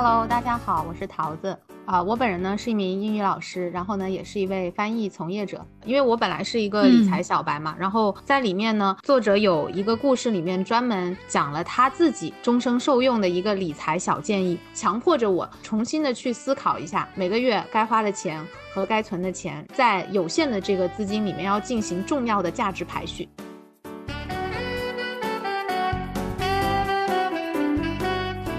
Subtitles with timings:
[0.00, 2.00] Hello，大家好，我是桃子啊。
[2.00, 5.66] 我本人呢是一名英语老师，然后呢也是一位翻译从业者。
[5.84, 18.40] 因为我本来是一个理财小白嘛，然后在里面呢，作者有一个故事里面专门讲了他自己终生受用的一个理财小建议，强迫着我重新的去思考一下每个月该花的钱
[18.72, 23.28] 和该存的钱，在有限的这个资金里面要进行重要的价值排序。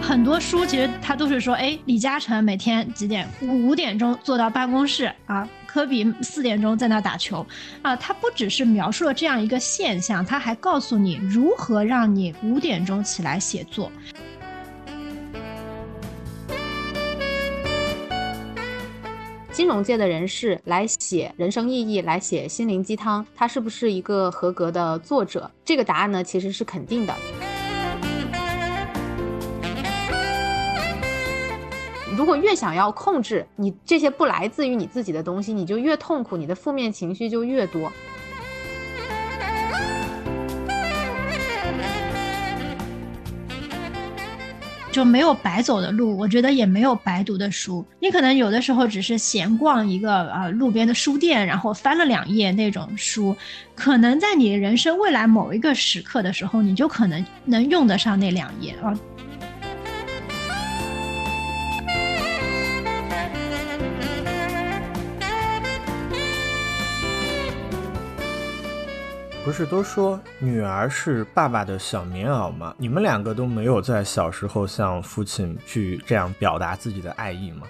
[0.10, 7.46] 很多书其实它都是说，哎，李嘉诚每天几点五点钟坐到办公室啊，科比四点钟在那打球，
[7.84, 13.92] 啊，他不只是描述了这样一个现象，他还告诉你如何让你五点钟起来写作。
[19.52, 25.52] 金融界的人士来写人生意义，来写心灵鸡汤，他是不是一个合格的作者？
[25.64, 27.14] 这个答案呢，其实是肯定的。
[32.20, 37.90] 如果越想要控制你这些不来自于你自己的东西，你就越痛苦，你的负面情绪就越多，
[44.92, 46.18] 就没有白走的路。
[46.18, 47.86] 我觉得也没有白读的书。
[48.02, 53.34] 你可能有的时候只是闲逛一个啊路边的书店，然后翻了两页那种书，
[53.74, 58.94] 可能在你人生未来某一个时刻的时候，你就可能能用得上那两页啊。
[69.50, 72.76] 不是都说女儿是爸爸的小棉袄吗？
[72.78, 77.66] 你们两个都没有在小时候向父亲去这样表达自己的爱意吗？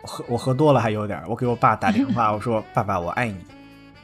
[0.00, 3.44] 我喝我喝多了还有点，我给我爸打电话， 我说爸爸我爱你。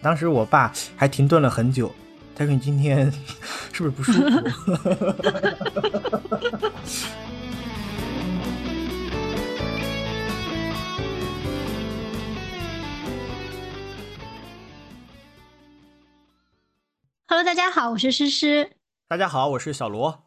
[0.03, 1.89] 当时我爸还停顿了很久，
[2.35, 3.09] 他说你今天
[3.73, 4.13] 是不是不舒
[4.51, 4.75] 服
[17.27, 18.73] ？Hello，大家好，我是诗诗。
[19.09, 20.25] 大家好，我是小罗。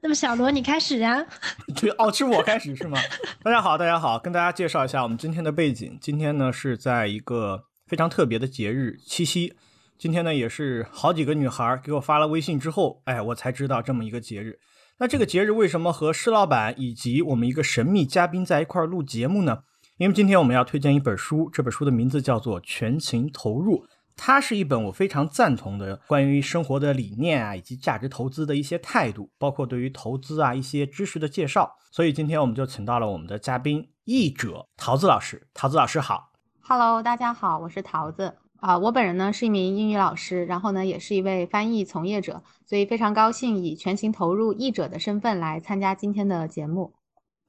[0.00, 1.24] 那么小罗，你开始呀？
[1.80, 2.98] 对，哦，是我开始是吗？
[3.44, 5.96] 大家好，大家好，跟大家介绍一下我们今天的背景。
[6.00, 9.54] 今天呢是在一个非常特别的节日——七夕。
[9.96, 14.58] 今天呢也是好几个女孩给我发了微信之后，哎，我才知道这么一个节日。
[14.98, 19.62] 那这个节日为什么和施老板以及我们一个神秘嘉宾在一块儿录节目呢？
[19.98, 23.84] 因为今天我们要推荐一本书，这本书的名字叫做《全情投入》。
[24.22, 31.74] 它是一本我非常赞同的关于生活的理念啊，以及价值投资的一些态度，包括对于投资啊一些知识的介绍。
[31.90, 35.48] 所以今天我们就请到了我们的嘉宾译者桃子老师。
[35.54, 38.76] 桃子老师好，Hello，大家好，我是桃子啊。
[38.76, 46.92] 我本人呢是一名英语老师，然后呢也是一位翻译从业者，所以非常高兴以全情投入译者的身份来参加今天的节目。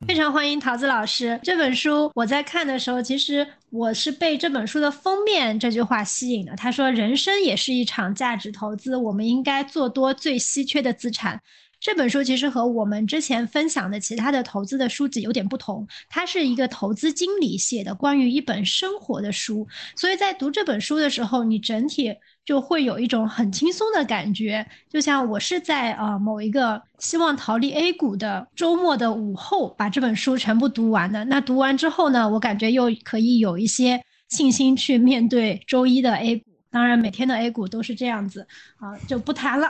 [0.07, 1.39] 非常欢迎桃子老师。
[1.44, 6.56] 这本书我在看的时候，其实我是被这本书的封面这句话吸引的。
[6.56, 11.39] 他说：“人生也是一场价值投资，我们应该做多最稀缺的资产。”
[11.79, 22.13] 这本书其实和我们之前分享的其他的投资的书籍有点不同，它是一个投资经理写的关于一本生活的书，所以在读这本书的时候，你整体
[22.44, 31.24] 就会有一种很轻松的感觉，就像我是在啊某一个希望逃离 A 股的周末的午后把这本书全部读完的。
[31.25, 38.47] 那读完之后呢，我感觉又可以有一些信心去面对周一的 A 股，当然每天的 A 股都是这样子
[38.80, 39.69] 啊，就不谈了。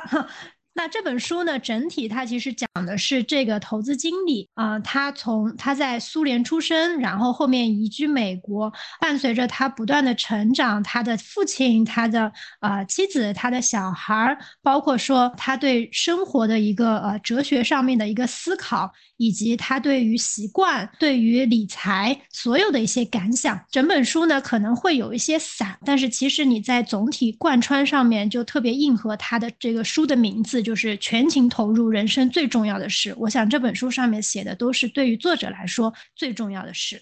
[0.73, 12.31] 那这本书呢，整体它其实讲的是这个投资经理啊，他从他在苏联出生，然后后面移居美国，伴随着他不断的成长，他的父亲、他的
[12.61, 18.91] 呃妻子、他的小孩儿，包括说他对生活的一个呃哲学上面的一个思考。
[19.17, 33.13] 以及他对于习惯、对于理财所有的一些感想，整本书呢可能会有一些散，但是其实你在总体贯穿上面就特别应和他的这个书的名字，就是全情投入人生最重要的事。
[33.17, 37.01] 我想这本书上面写的都是对于作者来说最重要的事。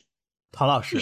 [0.52, 0.98] 陶老师，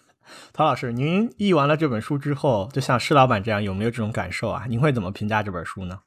[0.52, 4.66] 陶老师，您译完了这本书之后，就像施老板这样，有没有这种感受啊？
[4.68, 6.00] 您会怎么评价这本书呢？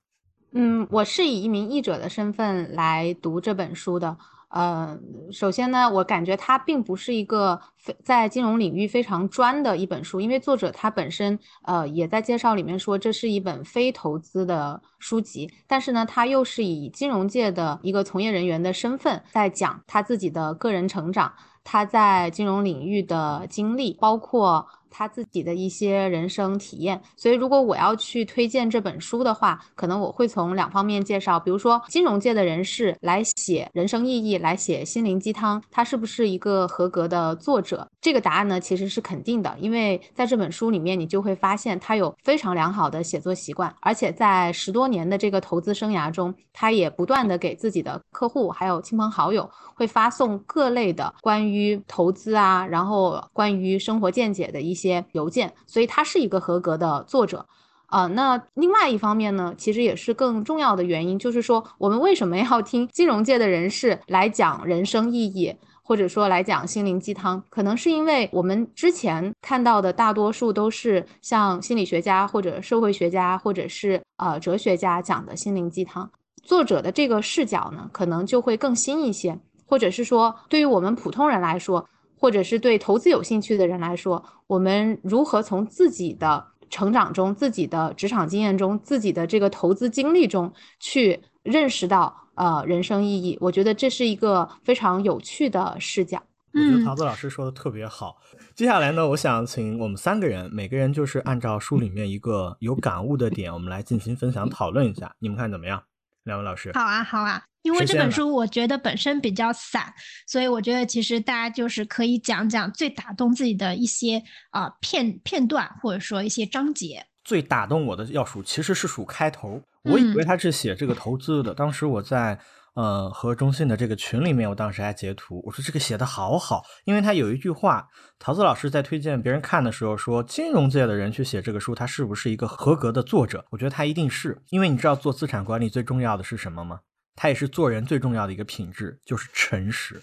[0.54, 4.16] 嗯，我是以一名译者的身份来读这本书的。
[4.54, 5.00] 呃，
[5.32, 21.34] 首先呢，我感觉它并不是一个非在金融领域非常专的一本书，因为作者他本身呃也在介绍里面说这是一本非投资的书籍，但是呢，他又是以金融界的一个从业人员的身份在讲他自己的个人成长，
[21.64, 24.68] 他在金融领域的经历，包括。
[24.94, 27.02] 他自己的一些人生体验。
[27.18, 37.88] 所以，如果我要去推荐这本书的话，可能我会从两方面介绍，比如说金融界的人士来写人生意义，来写心灵鸡汤，他是不是一个合格的作者？
[38.00, 57.46] 这个答案呢，其实是肯定的，因为在这本书里面，你就会发现他有非常良好的写作习惯，而且在十多年的这个投资生涯中，他也不断的给自己的客户还有亲朋好友会发送各类的关于投资啊，然后关于生活见解的一些些邮件，所以他是一个合格的作者。
[57.88, 67.44] 啊，那另外一方面呢，其实也是更重要的原因，就是说我们为什么要听金融界的人士来讲人生意义，或者说来讲心灵鸡汤？
[67.52, 76.10] 可能是因为我们之前看到的大多数都是像心理学家或者社会学家或者是呃哲学家讲的心灵鸡汤，
[76.42, 79.38] 作者的这个视角呢，可能就会更新一些，
[79.68, 81.88] 或者是说对于我们普通人来说，
[82.24, 90.50] 或者是对投资有兴趣的人来说，我们如何从自己的成长中、自己的职场经验中、自己的这个投资经历中
[90.80, 96.18] 去认识到呃人生意义，我觉得这是一个非常有趣的视角。
[96.54, 98.16] 我觉得桃子老师说的特别好。
[98.56, 105.84] 接下来呢，我想请我们三个人，每个人就是按照书里面一个有感悟的点，我们来进行分享讨论一下，你们看怎么样？
[106.24, 107.44] 两位老师，好啊，好啊。
[107.64, 109.94] 因为这本书我觉得本身比较散，
[110.28, 114.22] 所以我觉得其实大家就是可以讲讲最打动自己的一些
[114.52, 117.06] 啊片片段，或者说一些章节。
[117.24, 121.54] 最打动我的要数其实是数开头，我以为他是写这个投资的。
[121.54, 122.38] 当时我在
[122.74, 127.88] 呃和中信的这个群里面，我当时还截图，我说这个写的好好，因为他有一句话，
[128.18, 133.46] 桃子老师在推荐别人看的时候说，金融界的人去写这个书，他是不是一个合格的作者？
[133.52, 136.80] 我觉得他一定是，因为你知道做资产管理最重要的是什么吗？
[137.16, 140.02] 他也是做人最重要的一个品质，就是诚实。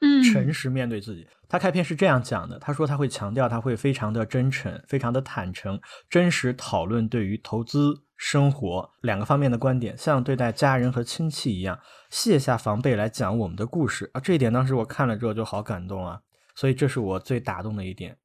[0.00, 1.26] 嗯，诚实面对自己。
[1.48, 14.20] 他开篇是这样讲的：他说他会强调，他会非常的真诚，非常的坦诚，真实讨论对于投资、生活两个方面的观点，像对待家人和亲戚一样，卸下防备来讲我们的故事啊。
[14.20, 16.20] 这一点当时我看了之后就好感动啊，
[16.54, 18.16] 所以这是我最打动的一点。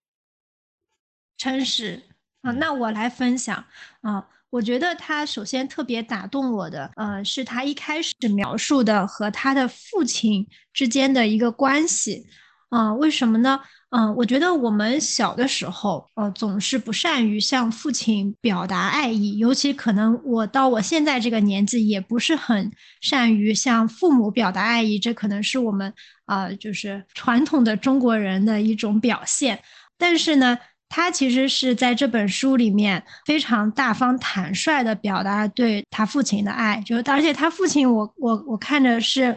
[1.38, 2.04] 诚实
[2.42, 3.66] 啊，那我来分享
[4.02, 4.30] 啊。
[4.56, 12.26] 我觉得他首先特别打动我的，呃，是他一开始描述的和他的父亲之间的一个关系，
[12.70, 13.60] 啊，为什么呢？
[13.90, 25.94] 嗯，我觉得我们小的时候，呃，总是不善于向父亲表达爱意，尤其可能我到我现在这个年纪，也不是很善于向父母表达爱意，这可能是我们
[26.28, 29.62] 啊，就是传统的中国人的一种表现，
[29.98, 30.58] 但是呢。
[30.96, 39.36] 他其实是在这本书里面非常大方坦率的表达对他父亲的爱，就而且他父亲我我我看着是，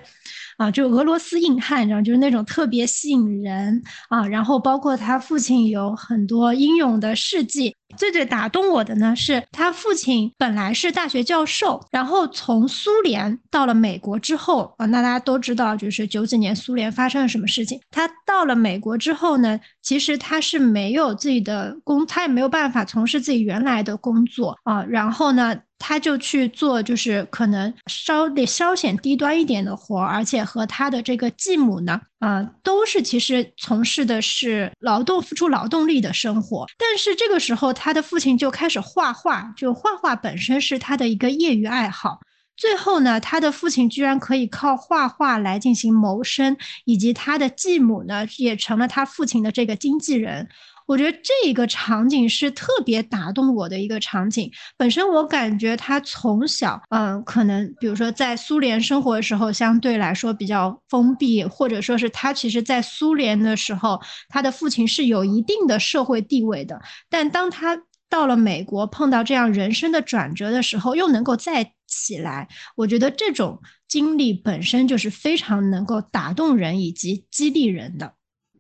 [0.57, 7.75] 啊，就俄罗斯硬汉，你知道，就是那种特别吸引人啊，然后包括他父亲有很多英勇的事迹。
[7.97, 17.81] 最最打动我的呢，是他父亲本来是大学教授，然后从苏联到了美国之后啊，那大家都知道，就是九几年苏联发生了什么事情。
[17.91, 25.59] 他到了美国之后呢，其实他是没有自己的工，他也没有办法从事自己原来的工作啊，然后呢。
[25.81, 36.67] 他就去做，就是可能稍得稍显低端一点的活，而且和他的这个继母呢，啊，都是其实从事的是劳动、付出劳动力的生活。
[36.77, 42.19] 但是这个时候，他的父亲就开始画画，就画画本身是他的一个业余爱好。
[42.57, 50.49] 最后呢，他的父亲居然可以靠画画来进行谋生，以及他的继母呢，也成了他父亲的这个经纪人。
[50.89, 54.51] 我觉得这一个场景是特别打动我的一个场景。
[54.79, 66.81] 本身我感觉他从小，嗯，可能比如说在苏联生活的时候，相对来说比较封闭，或者说是他其实在苏联的时候，他的父亲是有一定的社会地位的。
[67.11, 67.79] 但当他
[68.09, 78.15] 到了美国，碰到这样人生的转折的时候，又能够再起来，我觉得这种经历本身就是非常能够打动人以及激励人的。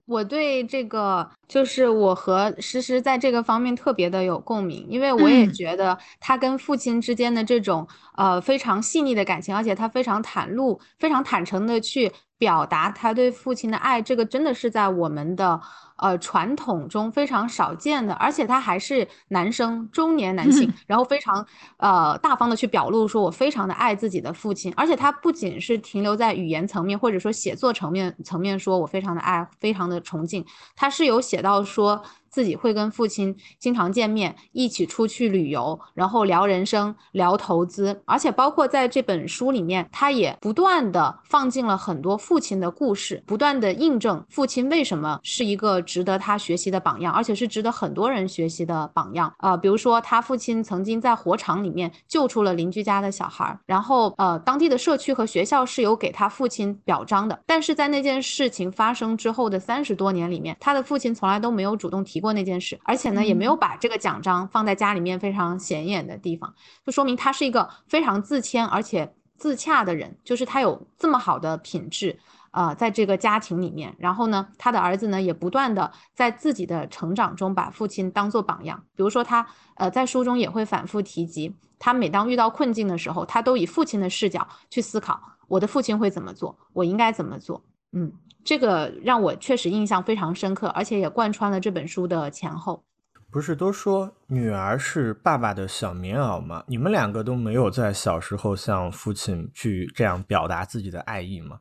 [0.08, 7.86] 我对这个就是我和诗诗在这个方面特别的有共鸣，因为我也觉得他跟父亲之间的这种
[8.16, 15.60] 呃非常细腻的感情，而且他非常袒露、非常坦诚的去表达他对父亲的爱，这个真的是在我们的。
[16.00, 21.44] 呃，传统中非常少见的，而且他还是男生，中年男性，然后非常
[21.76, 32.00] 呃大方的去表露说，我非常的爱自己的父亲，而且他不仅是停留在语言层面，或者说写作层面层面说我非常的爱，非常的崇敬，他是有写到说。
[32.38, 49.34] 自己会跟父亲经常见面，一起出去旅游，然后聊人生、聊投资，而且包括在这本书里面，他也不断的放进了很多父亲的故事，不断的印证父亲为什么是一个值得他学习的榜样，而且是值得很多人学习的榜样。
[49.40, 66.54] 呃，比如说他父亲曾经在火场里面救出了邻居家的小孩，然后呃，当地的社区和学校是有给他父亲表彰的，但是在那件事情发生之后的三十多年里面，他的父亲从来都没有主动提过那件事，而且呢，也没有把这个奖章放在家里面非常显眼的地方，
[66.84, 72.18] 就说明他是一个非常自谦而且自洽的人，就是他有这么好的品质，
[72.50, 88.12] 呃，在这个家庭里面，然后呢，他的儿子呢也不断的在自己的成长中把父亲当做榜样，比如说他呃在书中也会反复提及，他每当遇到困境的时候，他都以父亲的视角去思考，我的父亲会怎么做，我应该怎么做，嗯。
[88.44, 92.84] 这个让我确实印象非常深刻，而且也贯穿了这本书的前后。
[93.30, 96.64] 不是都说女儿是爸爸的小棉袄吗？
[96.66, 101.58] 你们两个都没有在小时候向父亲去这样表达自己的爱意吗？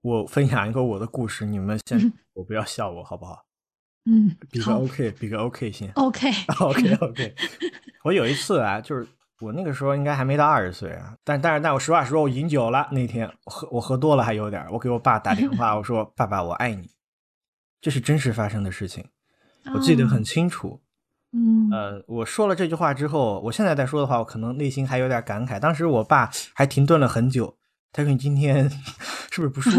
[0.00, 3.44] 我分享一个我的故事，你们先，我不要笑我好不好？
[4.04, 5.90] 嗯，比个 OK，比个 OK 先。
[5.94, 7.34] OK，OK，OK。
[8.04, 9.06] 我有一次啊，就是。
[9.42, 14.64] 我那个时候应该还没到二十岁啊，但但是但我实话实说，我饮酒了那天，我喝我喝多了还有点。
[14.70, 16.88] 我给我爸打电话，我说：“爸爸，我爱你。”
[17.82, 19.04] 这是真实发生的事情，
[19.74, 20.80] 我记得很清楚。
[21.32, 25.58] 嗯，呃，我说了这句话之后，我现在再说的话，我可能内心还有点感慨。
[25.58, 27.58] 当时我爸还停顿了很久，
[27.90, 28.70] 他说：“你今天
[29.32, 29.78] 是不是不舒服？”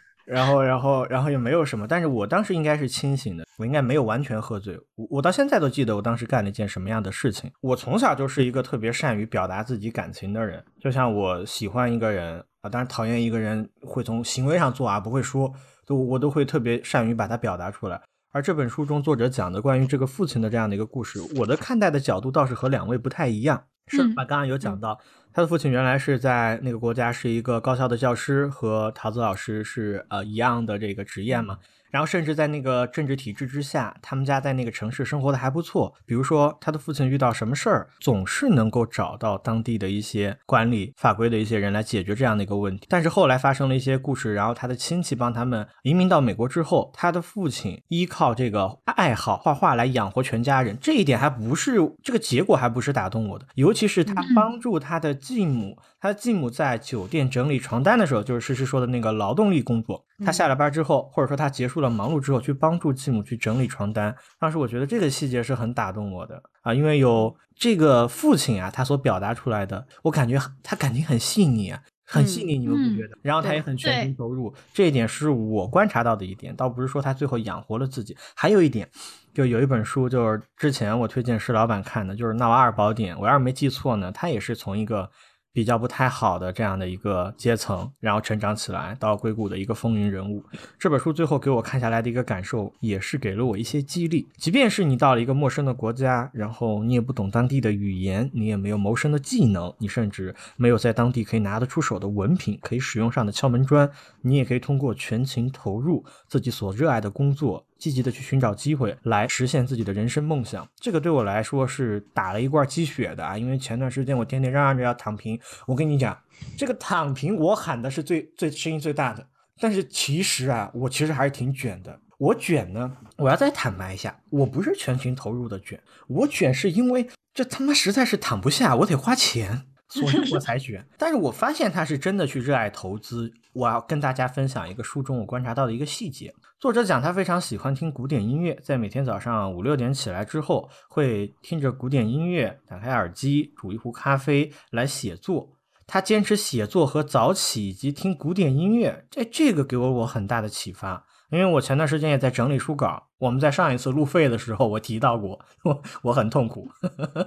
[0.24, 4.78] 然后，然后，然后也没有什么，但是我当时应该是清醒的，我应该没有完全喝醉。
[4.94, 7.50] 我我到现在都记得我当时干了一件什么样的事情。
[7.60, 15.52] 我从小就是一个特别善于表达自己感情的人，就像我喜欢一个人啊，当然讨厌一个人会从行为上做啊，不会说，
[15.86, 18.00] 都我都会特别善于把它表达出来。
[18.32, 23.64] 而这本书中作者讲的关于这个父亲的这样的一个故事，我的看待的角度倒是和两位不太一样。
[23.86, 24.24] 是吧？
[24.24, 24.98] 刚刚有讲到。
[25.34, 31.58] 他的父亲原来是在那个国家是一个高校的教师，和桃子老师是呃一样的这个职业嘛。
[31.94, 35.94] 然后甚至在那个政治体制之下，他们家在那个城市生活的还不错。
[36.04, 42.88] 比如说，他的父亲遇到什么事儿，总是能够找到当地的一些管理法规的一些人来解决这样的一个问题。
[42.90, 53.46] 但是后来发生了一些故事，然后他的亲戚帮他们移民到美国之后，他的父亲依靠这个爱好画画来养活全家人，这一点还不是这个结果，还不是打动我的。
[53.54, 55.78] 尤其是他帮助他的继母。
[56.00, 60.04] 他的继母在酒店整理床单的时候，就是诗诗说的那个劳动力工作。
[60.24, 64.14] 他下了班之后，或者说他结束了忙碌之后，去帮助继母去整理床单。
[64.38, 73.18] 当时我觉得这个细节是很打动我的啊，因为有这个父亲啊，他所表达出来的，我感觉他感情很细腻啊，很细腻，你们不觉得？
[73.22, 78.16] 然后他也很全心投入，这一点是我观察到的一点，倒不是说他最后养活了自己。
[78.36, 78.88] 还有一点，
[79.34, 85.10] 就有一本书，就是之前我推荐施老板看的，就是《纳瓦尔宝典》，我要是没记错呢，他也是从一个。
[85.54, 90.42] 比较不太好的这样的一个阶层，然后成长起来到硅谷的一个风云人物。
[90.76, 94.26] 这本书最后给我看下来的一个感受，也是给了我一些激励。
[94.36, 103.88] 即便是你到了一个陌生的国家，然后你也不懂当地的语言，你也没有谋生的技能，你甚至没有在当地可以拿得出手的文凭，可以使用上的敲门砖，
[104.22, 107.64] 你也可以通过全情投入自己所热爱的工作。
[107.78, 113.36] 积极的去寻找机会来实现自己的人生梦想，这个对我来说是打了一罐鸡血的啊！
[113.36, 116.16] 因为前段时间我天天嚷嚷着要躺平，我跟你讲，
[116.56, 119.26] 这个躺平我喊的是最最声音最大的，
[119.60, 122.00] 但是其实啊，我其实还是挺卷的。
[122.16, 129.66] 我卷呢，我要再坦白一下，我不是全情投入的卷，我卷是因为这他妈实在是躺不下，我得花钱。
[130.00, 133.32] 所以我才学， 但是我发现他是真的去热爱投资。
[133.52, 136.34] 我要跟大家分享一个书中我观察到的一个细节。
[136.58, 145.52] 作者讲他非常喜欢听古典音乐，在每天早上五六点起来之后，会听着古典音乐，打开耳机，煮一壶咖啡来写作。
[145.86, 151.06] 他坚持写作和早起以及听古典音乐，这这个给我我很大的启发。
[151.30, 156.68] 因为我前段时间也在整理书稿，我们在上一次路费的时候我提到过， 我我很痛苦，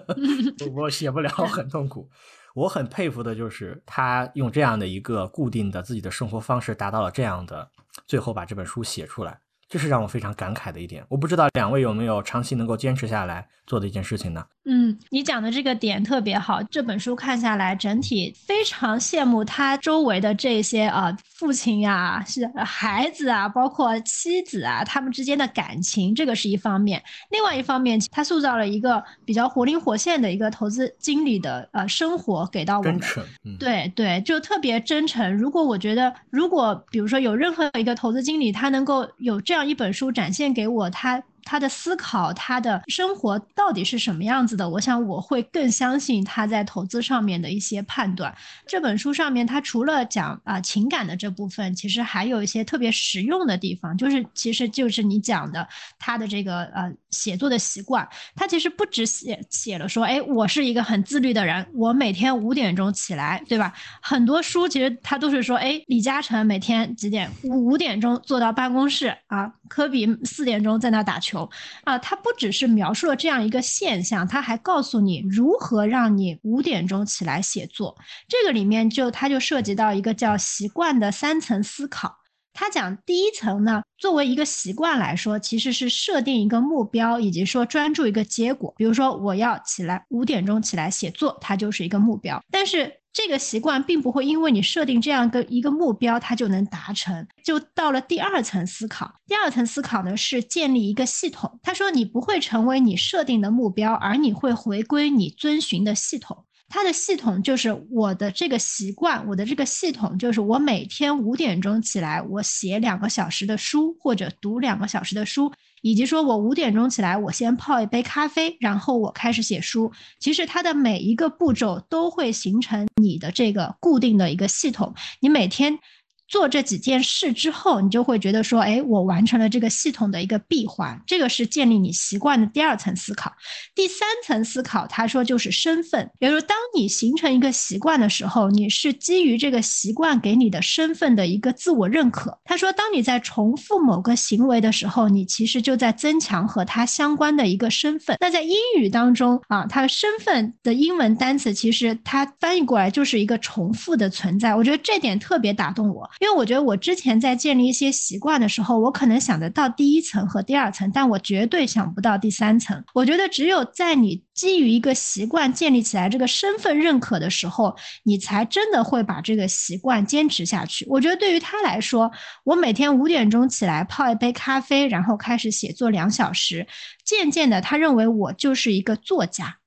[0.75, 2.09] 我写不了，很痛苦。
[2.57, 7.69] 我很佩服的就是他用这样的一个固定的自己的生活方式，达到了这样的，
[8.07, 11.05] 最后把这本书写出来，这是让我非常感慨的一点。
[11.07, 14.43] 我不知道两位有没有长期能够坚持下来做的一件事情呢？
[14.69, 16.61] 嗯，你讲的这个点特别好。
[16.63, 27.01] 这本书看下来，整体非常羡慕他周围的这些啊，父亲呀，是孩子啊，包括妻子啊，他们之间的感情，这个是一方面。
[27.31, 32.99] 另外一方面，他塑造了一个比较活灵活现的一个投资经理的呃生活给到我们。
[32.99, 33.23] 真诚，
[33.57, 35.37] 对对，就特别真诚。
[35.37, 41.23] 如果我觉得，如果比如说有任何一个投资经理，他能够有这样一本书展现给我，他。
[41.47, 44.69] 他的思考，他的生活到底是什么样子的？
[44.69, 48.35] 我想我会更相信他在投资上面的一些判断。
[48.67, 55.65] 这本书上面，他除了讲啊情感的这部分，其实还有一些特别实用的地方，就是其实就是你讲的
[55.97, 58.05] 他的这个呃写作的习惯。
[58.35, 63.73] 他其实不只写写了说，哎，我是一个很自律的人，我每天五点钟起来，对吧？
[64.01, 71.36] 很多书其实他都是说，哎，李嘉诚每天几点五五点钟坐到办公室啊，科比四点钟在那打球。
[71.83, 77.97] 啊，他不只是描述了这样一个现象，他还告诉你如何让你五点钟起来写作。
[78.29, 82.15] 这个里面就他就涉及到一个叫习惯的三层思考。
[82.53, 88.73] 他讲第一层呢，作为一个习惯来说，其实是设定一个目标，以及说专注一个结果。
[88.77, 92.41] 比如说我要起来五点钟起来写作，它就是一个目标。
[92.49, 97.27] 但是这个习惯并不会因为你设定这样个一个目标，它就能达成。
[97.43, 101.59] 就到了第二层思考，第二层思考呢是建立一个系统。
[101.63, 106.45] 他说你不会成为你设定的目标，而你会回归你遵循的系统。
[106.69, 115.51] 它的系统就是我的这个习惯，我的这个系统就是我每天五点钟起来，我写两个小时的书或者读两个小时的书。
[115.89, 119.91] 以及说，我五点钟起来，我先泡一杯咖啡，然后我开始写书。
[120.19, 124.93] 其实它的每一个步骤都会形成你的这个固定的一个系统。
[125.21, 125.79] 你每天。
[126.27, 131.01] 做这几件事之后，你就会觉得说，哎，我完成了这个系统的一个闭环。
[131.07, 133.31] 这个是建立你习惯的第二层思考。
[133.73, 136.09] 第三层思考，他说就是身份。
[136.19, 142.37] 比如，当你形成一个习惯的时候，你是基于这个习惯给你的身份的一个自我认可。
[142.43, 148.17] 他说，当你在重复某个行为的时候，你其实就在增强和它相关的一个身份。
[148.19, 154.53] 那在英语当中啊，它身份的英文单词其实它翻译过来就是一个重复的存在。
[154.53, 156.09] 我觉得这点特别打动我。
[156.19, 162.83] 因为我觉得我之前在建立一些习惯的时候，我可能想得到第一层和第二层，但我绝对想不到第三层。
[162.93, 170.85] 我觉得只有在你基于一个习惯建立起来这个身份认可的时候，你才真的会把这个习惯坚持下去。
[170.89, 172.11] 我觉得对于他来说，
[172.43, 176.67] 我每天五点钟起来泡一杯咖啡，然后开始写作两小时，
[177.05, 179.57] 渐渐的，他认为我就是一个作家。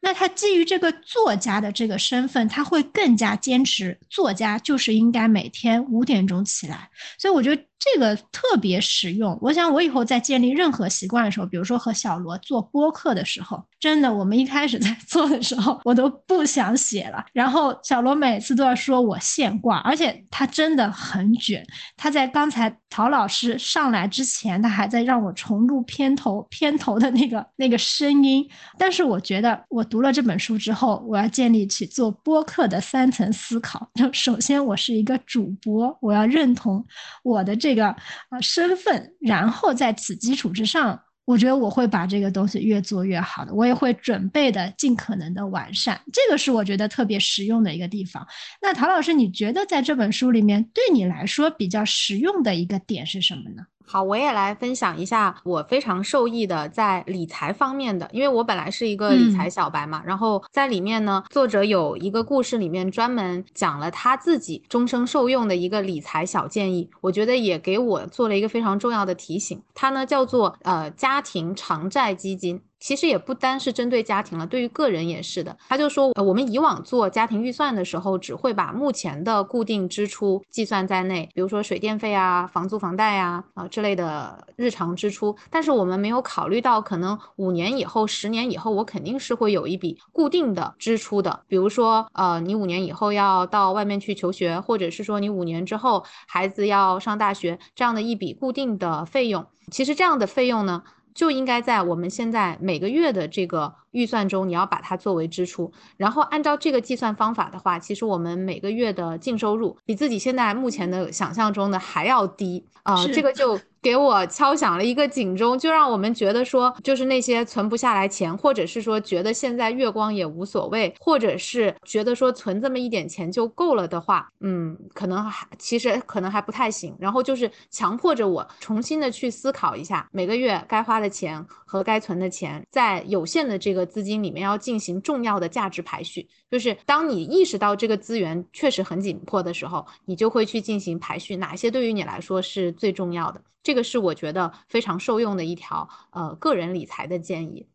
[0.00, 6.90] 那他基于这个作家的这个身份，他会更加坚持，作家就是应该每天五点钟起来。
[7.18, 7.62] 所以我觉得。
[7.78, 17.24] 这个特别实用，我想我以后在建立任何习惯的时候，比如说和小罗做播客的时候，真的，我们一开始在 做的时候，我都不想写了。
[17.32, 21.64] 然后小罗每次都要说我现挂，而且他真的很卷。
[21.96, 28.44] 他在刚才陶老师上来之前，他还在让我重录片头片头的那个那个声音。
[28.76, 33.88] 但是我觉得，我读了这本书之后，我要建立起做播客的三层思考。
[33.94, 36.84] 就首先，我是一个主播，我要认同
[37.22, 37.67] 我的这。
[37.68, 37.88] 这个
[38.30, 48.26] 呃身份，然后在此基础之上，我觉得我会把这个东西越做越好的，我也会准备的尽可能的完善，这个是我觉得特别实用的一个地方。
[48.62, 53.64] 那陶老师，你觉得在这本书里面对你来说比较实用的一个点是什么呢？
[53.88, 72.60] 好，我也来分享一下我非常受益的在理财方面的，因为我本来是一个理财小白嘛，然后在里面呢，作者有一个故事里面专门讲了他自己终生受用的一个理财小建议，我觉得也给我做了一个非常重要的提醒，它呢叫做呃家庭偿债基金。
[72.80, 75.56] 其实也不单是针对家庭了，对于个人也是的。
[75.68, 85.36] 他就说，呃，我们以往做家庭预算的时候，只会把目前的固定支出计算在内，比如说水电费啊、房租房贷呀啊之类的日常支出。
[85.50, 91.40] 但是我们没有考虑到，可能五年以后、十年以后，我肯定是会有一笔固定的支出的。
[91.48, 99.44] 比如说，呃，你五年以后要到外面去求学，或者是说你五年之后孩子要上大学，这样的一笔固定的费用。
[99.70, 100.82] 其实这样的费用呢？
[101.18, 113.58] 就应该在我们现在每个月的这个预算中，你要把它作为支出，然后按照这个计算方法的话，其实我们每个月的净收入比自己现在目前的想象中的还要低啊，这个就。
[113.80, 126.92] 给我敲响了一个警钟，就让我们觉得说，就是那些存不下来钱，或者是说觉得现在月光也无所谓，或者是觉得说存这么一点钱就够了的话，嗯，可能还其实可能还不太行。
[126.98, 143.42] 然后就是强迫着我重新的去思考一下，每个月该花的钱和该存的钱，在有限的这个资金里面要进行重要的价值排序，就是当你意识到这个资源确实很紧迫的时候，你就会去进行排序，哪些对于你来说是最重要的。
[143.62, 147.66] 这个是我觉得非常受用的一条呃个人理财的建议。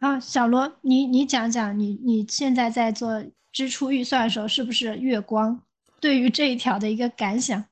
[0.00, 5.60] 啊，小罗，你你讲讲你你现在在做支出预算的时候是不是月光？
[6.00, 7.64] 对于这一条的一个感想？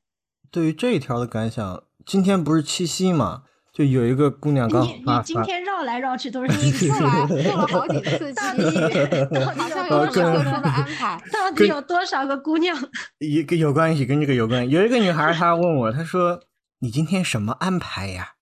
[0.51, 3.43] 对于这一条的感想，今天不是七夕嘛？
[3.75, 8.63] 就有一个姑娘刚你你今天绕来绕去都是你做了做了好几次， 到底
[9.35, 12.79] 到底有特殊的安排，到底有多少个 姑娘？
[13.19, 14.71] 一个有关系，跟这个有关系。
[14.71, 16.41] 有一个女孩，她问我，她说
[16.79, 18.35] ：“你今天什么安排呀？”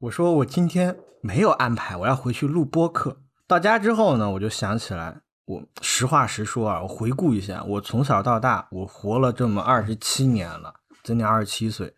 [0.00, 11.92] 我说：“我今天没有安排，我要回去录播课。”到家之后呢，我就想起来，我实话实说啊，我回顾一下，我从小到大，我活了这么二十七年了，今年二十七岁，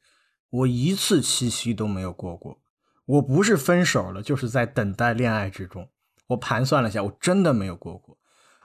[0.51, 2.59] 我一次七夕都没有过过。
[3.07, 5.89] 我不是分手了，就是在等待恋爱之中。
[6.29, 8.17] 我盘算了一下，我真的没有过过。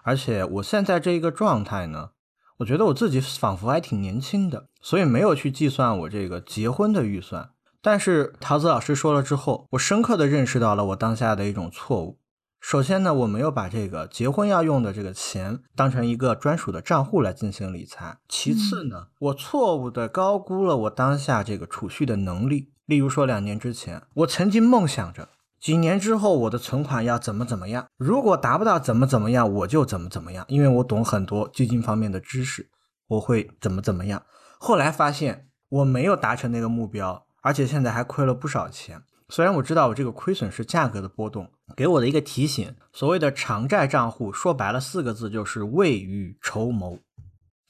[0.03, 2.11] 而且我现在这一个状态呢，
[2.57, 7.49] 我觉得我自己仿佛还挺年轻的，所以没有去计算我这个结婚的预算。
[7.81, 12.19] 但是桃子老师说了之后，我深刻的认识到了我当下的一种错误。
[12.59, 18.17] 首先呢，我没有把这个结婚要用的这个钱当成一个专属的账户来进行理财。
[18.27, 22.71] 其次呢，我错误的高估了我当下这个储蓄的能力。
[22.85, 32.69] 例如说，两年之前，我曾经梦想着几年之后我的存款要怎么怎么样，如果达不到怎么怎么样，我就怎么怎么样，因为我懂很多基金方面的知识，
[33.07, 34.23] 我会怎么怎么样。
[34.57, 39.03] 后来发现我没有达成那个目标，而且现在还亏了不少钱。
[39.29, 46.99] 虽然我知道我这个亏损是价格的波动给我的一个提醒，所谓的偿债账户，说白了四个字就是未雨绸缪，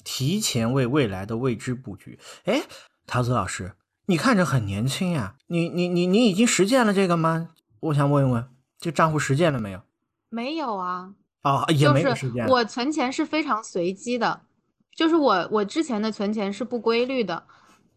[0.03, 2.19] 提前为未来的未知布局。
[2.45, 2.61] 哎，
[3.05, 3.73] 陶子老师。
[4.09, 7.49] 你看着很年轻呀，你你你你已经实践了这个吗？
[7.81, 8.47] 我想问一问，
[8.79, 9.81] 这账户实践了没有？
[10.29, 11.13] 没有啊。
[11.43, 12.47] 哦，也没有实践。
[12.47, 14.41] 我存钱是非常随机的，
[14.95, 17.43] 就是我我之前的存钱是不规律的，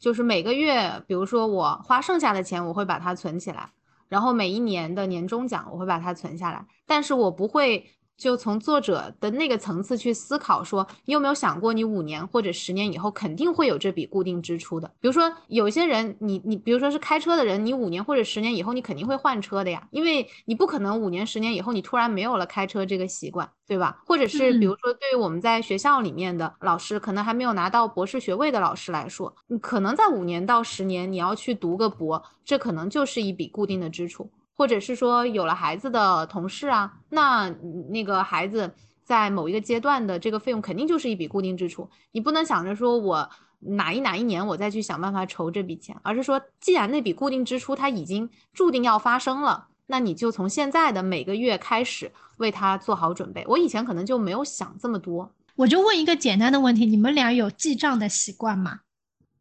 [0.01, 3.71] 就是每个月，比如说我花剩下的钱，我会把它存起来，
[4.09, 7.87] 然后每一年的年终奖我会把它存下来，但是我不会。
[8.21, 14.87] 就从作者的那个层次去思考，说你有没有想过，你五年或者十年以后肯定会有这笔固定支出的。
[15.01, 24.03] 比如说，有些人，你你，比如说是开车的人，你五年或者十年以后你肯定会换车的呀，因为你不可能五年十年以后你突然没有了开车这个习惯，对吧？
[24.05, 34.31] 或者是比如说，对于我们在学校里面的老师，可能还没有拿到博士学位的老师来说，你可能在五年到十年你要去读个博，这可能就是一笔固定的支出。
[34.61, 37.49] 或者是说有了孩子的同事啊，那
[37.89, 38.71] 那个孩子
[39.03, 41.89] 在某一个阶段的这个费用肯定就是一笔固定支出。
[42.13, 53.43] 你不能想着说我哪一哪一年我再去想办法筹这笔钱，而是说既然那笔固定支出它已经注定要发生了，那你就从现在的每个月开始为它做好准备。
[53.49, 55.33] 我以前可能就没有想这么多。
[55.57, 58.81] 我就问一个简单的问题：你们俩有记账的习惯吗？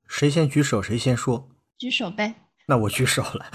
[0.07, 1.49] 谁先举手谁先说。
[1.77, 2.35] 举手呗。
[2.69, 3.45] 那我举手了，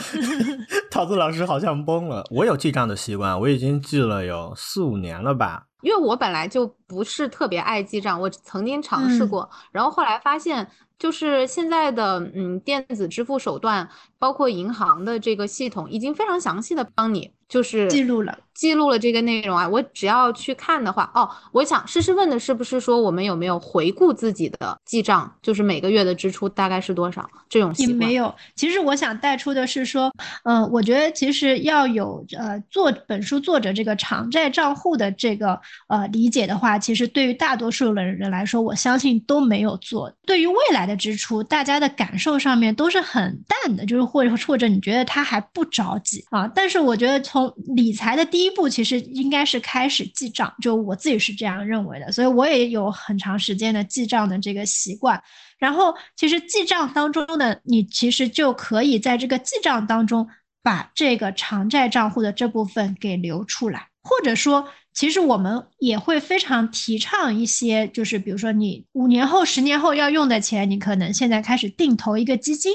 [0.91, 2.27] 桃子老师好像懵了。
[2.33, 5.67] 我有记账的习惯，我已经记了有四五年了吧。
[5.83, 17.31] 因为我本来就不是特别爱记账，我曾经尝试过，然后后来发现，就是现在的嗯电子支付手段，包括银行的这个系统，已经非常详细的帮你。
[17.49, 19.69] 就是记录了，记录了这个内容啊。
[19.69, 27.97] 我只要去看的话，哦，我想诗诗问的是不是说我们有没有回顾自己的记账，就是每个月的支出大概是多少这种习惯？
[27.97, 28.35] 没有。
[28.55, 30.13] 其实我想带出的是说，
[30.45, 40.13] 嗯，我觉得其实要有呃做本书作者这个偿债账户的这个呃理解的话，其实对于大多数的人来说，我相信都没有做。
[40.27, 46.51] 对于未来的支出，大家的感受上面都是很淡的，就是或者或者你觉得他还不着急啊。
[46.55, 55.19] 但是我觉得从理财的第一第一步其实应该是开始记账，就我自己是这样认为的，所以我也有很长时间的记账的这个习惯。
[55.57, 60.29] 然后，其实记账当中呢，你其实就可以在这个记账当中
[60.63, 72.75] 把这个偿债账户的这部分给留出来，或者说，其实我们也会非常提倡一些，就是比如说你五年后、十年后要用的钱，你可能现在开始定投一个基金。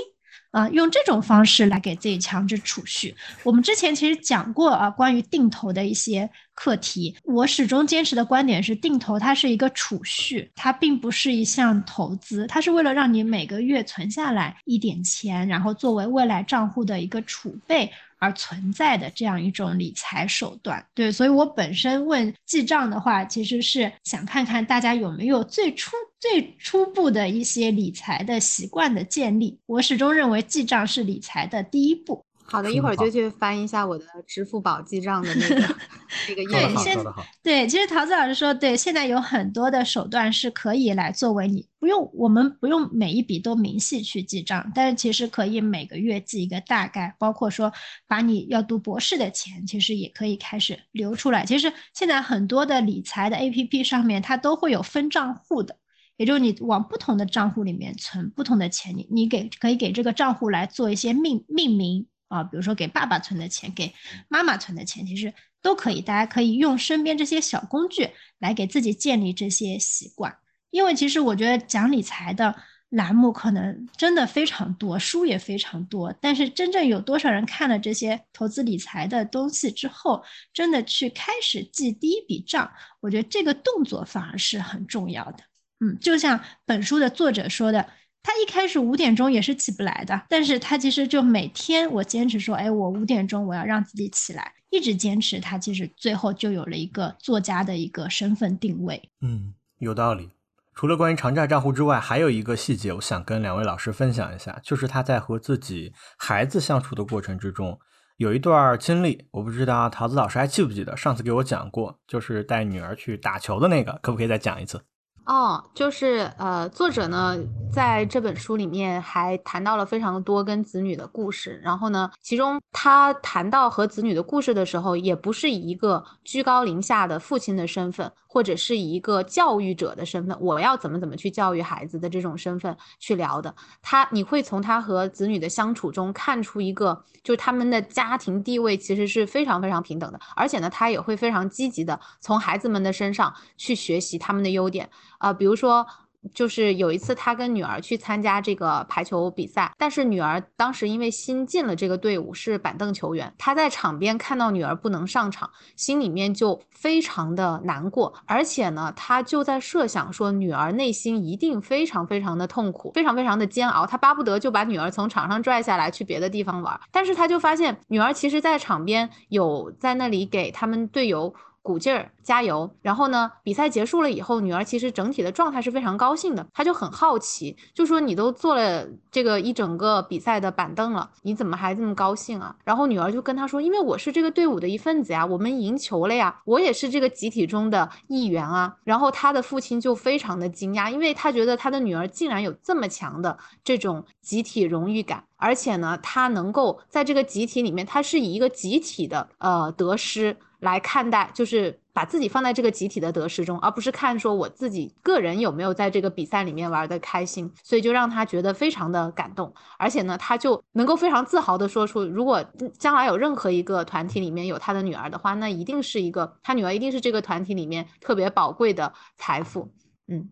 [0.52, 3.16] 啊，用这种方式来给自己强制储蓄。
[3.44, 7.16] 我们之前其实讲过啊，关于定投的一些课题。
[7.24, 17.92] 我始终坚持的观点是，定投它是一个储蓄，它并不是一项投资，它是为了让你每个月存下来一点钱，然后作为未来账户的一个储备。
[18.20, 29.60] 而存在的这样一种理财手段，对，所以我本身问记账的话，其实是想看看大家有没有最初最初步的一些理财的习惯的建立。
[29.66, 32.24] 我始终认为记账是理财的第一步。
[32.50, 35.56] 好的，一会儿就去翻一下我的支付宝记账的那个
[36.28, 36.98] 那个页面。
[37.44, 47.72] 对，其实桃子老师说，对，现在有很多的手段是可以来作为你不用，我们不用每一笔都明细去记账，但是其实可以每个月记一个大概，包括说
[48.08, 51.46] 把你要读博士的钱，其实也可以开始留出来。
[51.46, 55.76] 其实现在很多的理财的 APP 上面，它都会有分账户的，
[56.18, 62.06] 也就是你往不同的账户里面存不同的钱，你你给可以给这个账户来做一些命命名。
[62.30, 63.94] 啊，比如说给爸爸存的钱，给
[64.28, 66.00] 妈妈存的钱，其实都可以。
[66.00, 70.38] 大家可以用身边这些小工具来给自己建立这些习惯。
[70.70, 72.56] 因为其实我觉得讲理财的
[72.90, 82.72] 栏目可能真的非常多，书也非常多，但是真正有多少人看了这些投资理财的东西之后，真的去开始记第一笔账？
[83.02, 85.40] 我觉得这个动作反而是很重要的。
[85.80, 87.90] 嗯，就像本书的作者说的。
[88.22, 99.10] 他一开始五点钟也是起不来的，但是他其实就每天我坚持说，哎，我五点钟我要让自己起来，一直坚持，他其实最后就有了一个作家的一个身份定位。
[99.22, 100.30] 嗯，有道理。
[100.76, 107.78] 除了关于长债账户之外，还有一个细节，我想跟两位老师分享一下，就是他在和自己孩子相处的过程之中，
[108.18, 114.82] 有一段经历，我不知道桃子老师还记不记得，上次给我讲过，就是带女儿去打球的那个，可不可以再讲一次？
[115.30, 117.38] 哦，就是呃，作者呢
[117.72, 133.56] 在这本书里面还谈到了非常多跟子女的故事，然后呢，其中他谈到和子女的故事的时候，也不是以一个居高临下的父亲的身份，或者是以一个教育者的身份，我要怎么怎么去教育孩子的这种身份去聊的。
[133.82, 144.88] 他你会从他和子女的相处中看出一个，就是他们的家庭地位其实是非常非常平等的，而且呢，他也会非常积极的从孩子们的身上去学习他们的优点。
[145.18, 145.88] 啊，比如说，
[146.34, 171.34] 就是有一次他跟女儿去参加这个排球比赛，但是女儿当时因为新进了这个队伍，是板凳球员，他在场边看到女儿不能上场，心里面就非常的难过，而且呢，他就在设想说，女儿内心一定非常非常的痛苦，非常非常的煎熬，他巴不得就把女儿从场上拽下来去别的地方玩，但是他就发现女儿其实在场边有在那里给他们队友。
[171.70, 172.68] 鼓劲儿，加油！
[172.82, 176.44] 然后呢，比赛结束了以后，女儿其实整体的状态是非常高兴的。
[176.52, 200.36] 她就很好奇，就说：“你都坐了这个一整个比赛的板凳了，你怎么还这么高兴啊？”然后女儿就跟她说：“因为我是这个队伍的一份子呀，我们赢球了呀，我也是这个集体中的一员啊。”然后她的父亲就非常的惊讶，因为他觉得他的女儿竟然有这么强的这种集体荣誉感，而且呢，她能够在这个集体里面，她是以一个集体的呃得失。
[200.60, 212.44] 来看待，就是把自己放在这个集体的得失中，而不是看说我自己个人有没有在这个比赛里面玩的开心，所以就让他觉得非常的感动，而且呢，他就能够非常自豪的说出，如果
[212.78, 219.72] 将来有任何一个团体里面有他的女儿的话，那一定是一个他女儿一定是这个团体里面特别宝贵的财富。
[220.08, 220.30] 嗯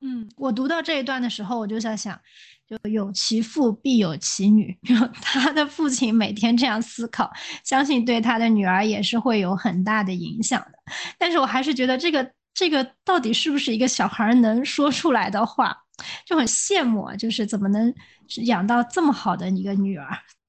[0.00, 2.20] 嗯，我读到这一段的时候，我就在想。
[2.68, 7.30] 就有其父必有其女， 就他的父亲每天这样思考，
[7.64, 10.78] 相信对他的女儿也是会有很大的影响的。
[11.18, 15.74] 但是我还是觉得这个这个到底是不是一个小孩能说出来的话，
[16.26, 17.16] 就很羡慕啊！
[17.16, 17.94] 就是怎么能
[18.44, 20.06] 养到这么好的一个女儿？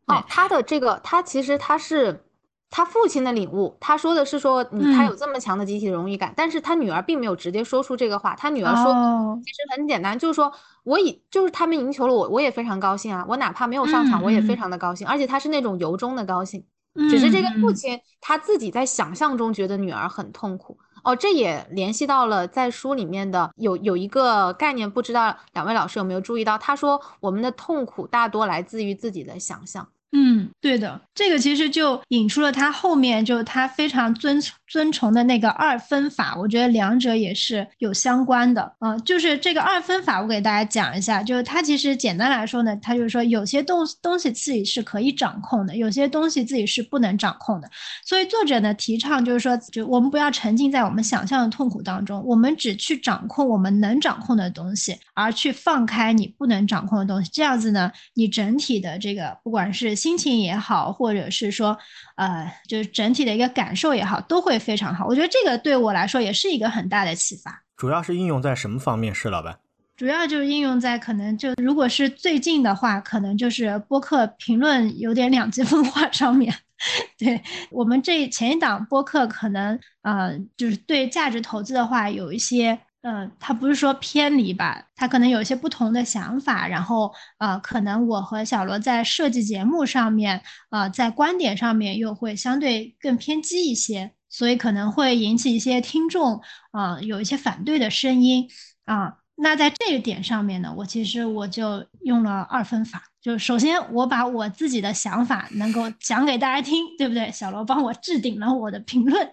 [0.08, 2.26] 哦，他的这个他其实他是。
[2.70, 8.36] 他父亲的领悟，他说的是说你他有这么强的集体荣誉感，但是他女儿并没有直接说出这个话。
[8.36, 10.52] 他女儿说，其实很简单，就是说
[10.84, 16.64] 我以就是他们赢球了，我我也非常高兴啊，我哪怕没有上场，我也非常的高兴，而且他是那种由衷的高兴。
[17.10, 26.58] 只是这个父亲他自己在想象中觉得女儿很痛苦哦，这也联系到了在书里面的有有一个概念，不知道两位老师有没有注意到？
[26.58, 29.88] 他说我们的痛苦大多来自于自己的想象。
[30.12, 38.98] 嗯，对的，这个其实就引出了他后面就是他非常遵遵从的那个二分法，我觉得两者也是有相关的啊。
[39.00, 47.70] 就是这个二分法，我给大家讲一下，就是它其实简单来说呢，它就是说有些东东西自己是可以掌控的，有些东西自己是不能掌控的。
[48.04, 57.30] 所以作者呢提倡就是说，就我们不要沉浸在我们想象的痛苦当中，我们只去掌控我们能掌控的东西，而去放开你不能掌控的东西。
[57.32, 61.78] 这样子呢，你整体的这个不管是心情也好，或者是说，
[62.16, 65.06] 呃，就是整体的一个感受也好，都会非常好。
[65.06, 67.64] 我觉得这个对我来说也是一个很大的启发。
[67.76, 69.14] 主要是应用在什么方面？
[69.14, 69.60] 是老板？
[69.98, 76.54] 主要就是应用在可能就如果是最近的话，可能就是播客评论有点两极分化上面。
[77.20, 98.50] 对我们这前一档播客，可能呃，就是对价值投资的话，有一些嗯，他不是说偏离吧，他可能有一些不同的想法，然后呃，可能我和小罗在设计节目上面，呃，在观点上面又会相对更偏激一些，所以可能会引起一些听众啊有一些反对的声音
[98.84, 99.16] 啊。
[99.42, 107.32] 那在这个点上面呢，我其实我就用了二分法，就首先我把我自己的想法能够讲给大家听，对不对？
[107.32, 109.32] 小罗帮我置顶了我的评论。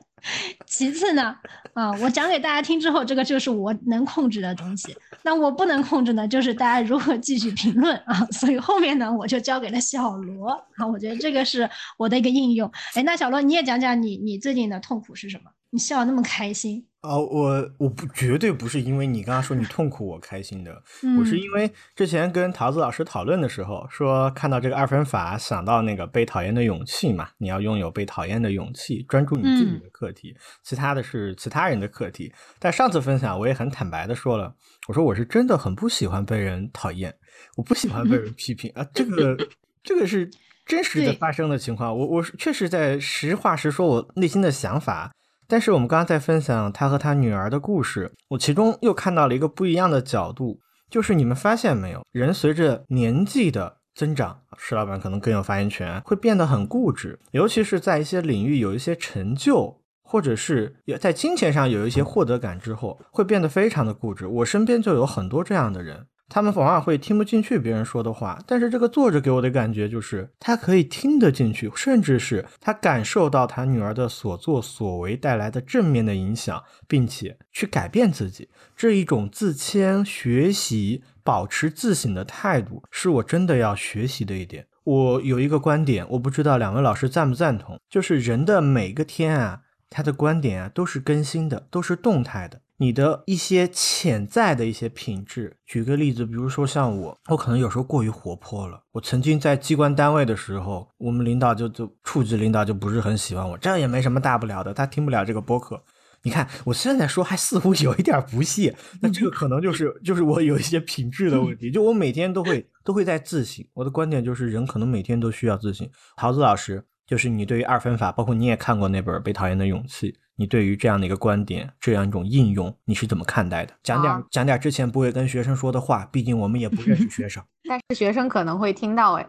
[0.67, 1.37] 其次呢，
[1.75, 4.97] 啊，我讲给大家听之后，这个就是我能控制的东西。
[5.23, 8.27] 那我不能控制呢，就是大家如何继续评论啊。
[8.33, 10.87] 所以后面呢，我就交给了小罗啊。
[10.87, 12.71] 我觉得这个是我的一个应用。
[12.95, 15.51] 哎，那小罗你也讲讲你你最近的痛苦是什么？
[15.71, 16.85] 你笑那么开心。
[17.07, 20.83] 哦，我我不绝对不是因为你刚刚说你痛苦我开心的，
[21.19, 32.33] 我是因为之前跟桃子老师讨论的时候说看到这个二分法，想到那个被讨厌的勇气嘛，你要拥有被讨厌的勇气，专注你自己的课题，其他的是其他人的课题。
[32.59, 34.55] 但上次分享我也很坦白的说了，
[34.89, 37.15] 我说我是真的很不喜欢被人讨厌，
[37.57, 39.37] 我不喜欢被人批评啊，这个
[39.83, 40.29] 这个是
[40.67, 45.13] 真实的发生的情况，我我确实在实话实说我内心的想法。
[45.49, 50.59] 但是我们刚刚在分享他和他女儿的故事，我其中又看到了一个不一样的角度，
[50.91, 64.27] 就是你们发现没有，人随着年纪的增长，石老板可能更有发言权，会变得很固执，尤其是在一些领域有一些成就，或者是在金钱上有一些获得感之后，会变得非常的固执。
[64.27, 66.07] 我身边就有很多这样的人。
[66.29, 78.49] 他们往往会听不进去别人说的话，但是这个作者给我的感觉就是，他可以听得进去，甚至是他感受到他女儿的所作所为带来的正面的影响，并且去改变自己。
[78.77, 84.67] 这一种自谦、学习、保持自省的态度，是我真的要学习的一点。
[84.83, 92.61] 我有一个观点，我不知道两位老师赞不赞同，就是人的每个天啊，他的观点啊都是更新的，都是动态的。
[92.79, 98.83] 你的一些潜在的一些品质，举个例子，比如说像我，我可能有时候过于活泼了。
[98.93, 105.83] 我曾经在机关单位的时候，我们领导就就处级领导就不是很喜欢我，这也没什么大不了的，他听不了这个播客。
[106.23, 113.65] 你看我现在说还似乎有一点不屑，那这个可能就是就是我有一些品质的问题，就我每天都会都会在自省。
[113.73, 115.89] 我的观点就是人可能每天都需要自省。
[116.17, 120.13] 桃子老师，就是你对于二分法，包括你也看过那本《被讨厌的勇气》。
[120.37, 123.75] 你对于这样的一个观点，这样一种应用，你是怎么看待的？
[123.83, 127.43] 讲点讲点之前不会跟学生说的话，毕竟我们也不认识学生。
[127.69, 129.27] 但是学生可能会听到，哎，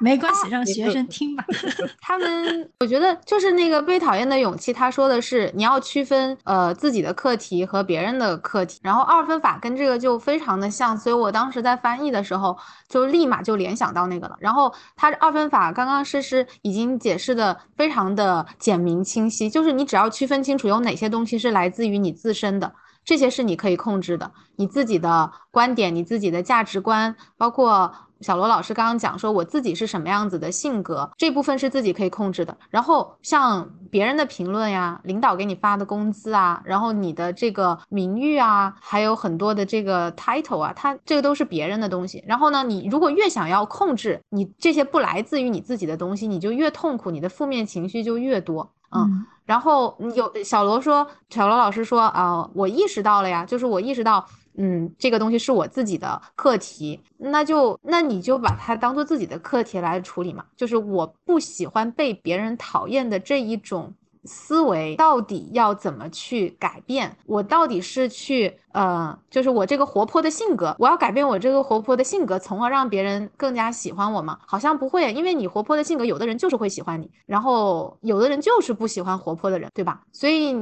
[0.00, 1.44] 没关系，让学生听吧。
[2.02, 14.36] 他们，我觉得就是那个被讨厌的勇气，他说的是你要区分呃自己的课题和别人的课题，然后二分法跟这个就非常的像，所以我当时在翻译的时候就立马就联想到那个了。
[14.40, 19.82] 然后他二分法刚刚诗诗已经解释的非常的简明清晰，就是你。
[19.92, 22.72] 只要区分清楚有哪些东西是来自于你自身的，
[23.04, 32.56] 这些是你可以控制的，你自己的观点、你自己的价值观，包括小罗老师刚刚讲说我自己是什么样子的性格，这部分是自己可以控制的。
[32.70, 42.22] 然后像别人的评论呀，领导给你发的工资啊，然后你的这个名誉啊，还有很多的这个 title 啊，它这个都是别人的东西。
[42.24, 48.72] 然后呢，你如果越想要控制你这些不来自于你自己的东西，你就越痛苦，你的负面情绪就越多。
[48.94, 49.26] 嗯。
[49.44, 54.24] 然后有小罗说，小罗老师说啊，我意识到了呀，就是我意识到，
[54.56, 63.92] 嗯，这个东西是我自己的课题，那就那你就把它当做自己的课题来处理嘛，就是我不喜欢被别人讨厌的这一种。
[64.24, 67.16] 思维到底要怎么去改变？
[67.26, 74.38] 我到底是去呃，就是我这个活泼的性格，我要改变我这个活泼的性格，从而让别人更加喜欢我吗？
[74.46, 80.02] 好像不会，因为你活泼的性格，有的人就是会喜欢你，然后有的人就是不喜欢活泼的人，对吧？
[80.12, 80.52] 所以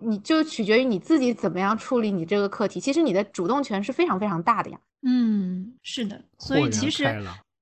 [0.00, 2.78] 你就取决于你自己怎么样处理你这个课题。
[2.78, 4.78] 其实你的主动权是非常非常大的呀。
[5.02, 7.04] 嗯，是的，所以其实。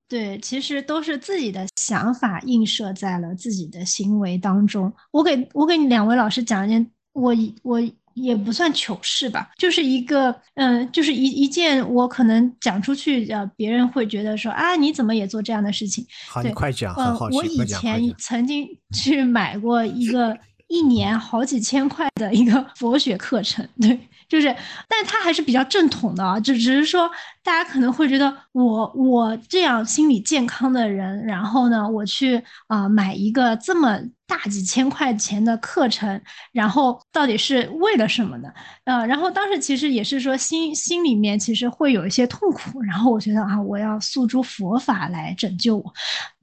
[0.09, 4.93] 对，其实都是自己的想法映射在了自己的行为当中。
[5.11, 7.81] 我给我给你两位老师讲一件，我我
[8.13, 16.07] 也不算糗事吧，就是一个，嗯，就是一一件我可能讲出去，呃，别人会觉得说啊，你怎么也做这样的事情？
[16.29, 20.39] 好，你快讲，嗯，我以前曾经去买过一个
[20.69, 23.99] 一年好几千块的一个 佛学课程，对。
[24.27, 24.47] 就是，
[24.89, 27.09] 但他还是比较正统的啊，就只是说
[27.45, 36.19] 大家可能会觉得我我这样心理健康的人，然后呢，我去啊买一个这么大几千块钱的课程，
[36.53, 38.49] 然后到底是为了什么呢？
[38.85, 45.93] 呃，然后当时其实也是说心心里面其实会有一些痛苦，然后我觉得啊，我要诉诸佛法来拯救我。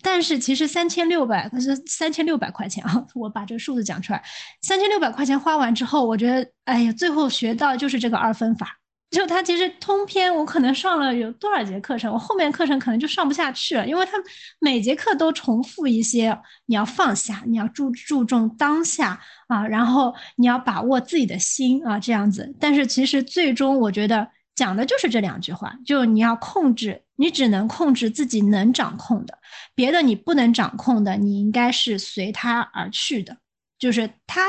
[0.03, 4.23] 但是其实三千六百，可是三千六百块钱啊，我把这个数字讲出来，
[4.61, 8.77] 三千六百块钱花完之后，我觉得，哎呀，最后学到就是这个二分法。
[9.11, 14.13] 就它其实通篇，我可能上了有多少节课程，我后面课程可能就上不下去了，因为它
[14.59, 16.35] 每节课都重复一些，
[16.67, 22.55] 你要放下，你要注注重当下啊，然后你要把握自己的心啊，这样子。
[22.57, 29.37] 但是其实最终我觉得讲的就是这两句话，就你要控制，你只能控制自己能掌控的。
[29.75, 33.35] 别的你不能掌控的，你应该是随它而去的，
[33.77, 34.41] 就是它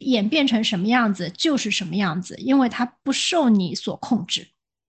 [0.00, 4.46] 演变成什么样子就是什么样子，因为它不受你所控制。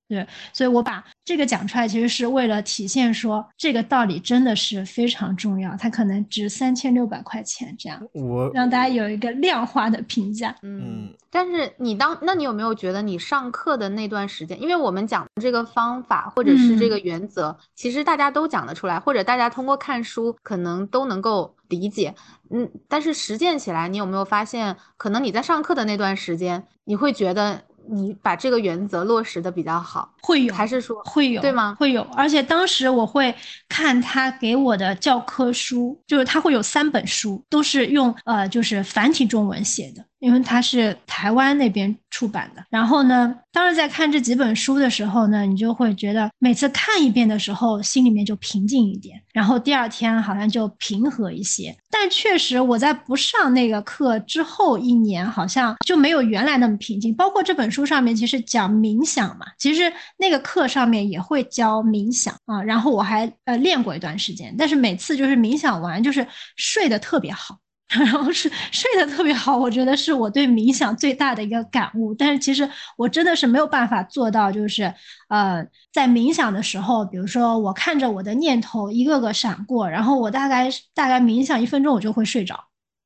[0.10, 5.74] 对，所以我把这个讲出来，其实是为了体现说这个道理真的是非常重要。
[5.78, 10.54] 它可能值三千六百块钱这样，我让大家有一个量化的评价。
[10.64, 22.14] 嗯，但是你当那你有没有觉得你上课的那段时间，因为我们讲这个方法或者是这个原则，其实大家都讲得出来，或者大家通过看书可能都能够理解。
[22.52, 27.64] 嗯，但是实践起来，你有没有发现，可能你在上课的那段时间，你会觉得。
[27.90, 31.76] 你把这个原则落实的比较好，会有还是说会有对吗？
[31.80, 33.34] 会有，而且当时我会
[33.68, 40.06] 看他给我的教科书，就是他会有三本书，都是用呃就是繁体中文写的。
[40.22, 51.76] 因为它是台湾那边出版的，然后呢，当时在看这几本书的时候呢，你就会觉得每次看一遍的时候，心里面就平静一点，然后第二天好像就平和一些。
[51.90, 57.14] 但确实，我在不上那个课之后一年，好像就没有原来那么平静。
[57.16, 67.58] 包括这本书上面其实讲冥想嘛，其实那个课上面也会教冥想啊，然后我还呃练过一段时间，但是每次就是冥想完就是睡得特别好。
[67.92, 72.14] 然后是睡得特别好，我觉得是我对冥想最大的一个感悟。
[72.14, 74.94] 但是其实我真的是没有办法做到，就是
[75.28, 82.58] 呃，在冥想的时候，比如说我看着我的念头一个个闪过，然后我大概大概冥想一分钟，我就会睡着。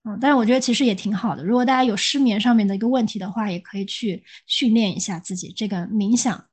[0.07, 1.43] 嗯，但是我觉得其实也挺好的。
[1.43, 6.45] 如果大家有失眠上面的一个问题的话，也可以去训练一下自己这个冥想。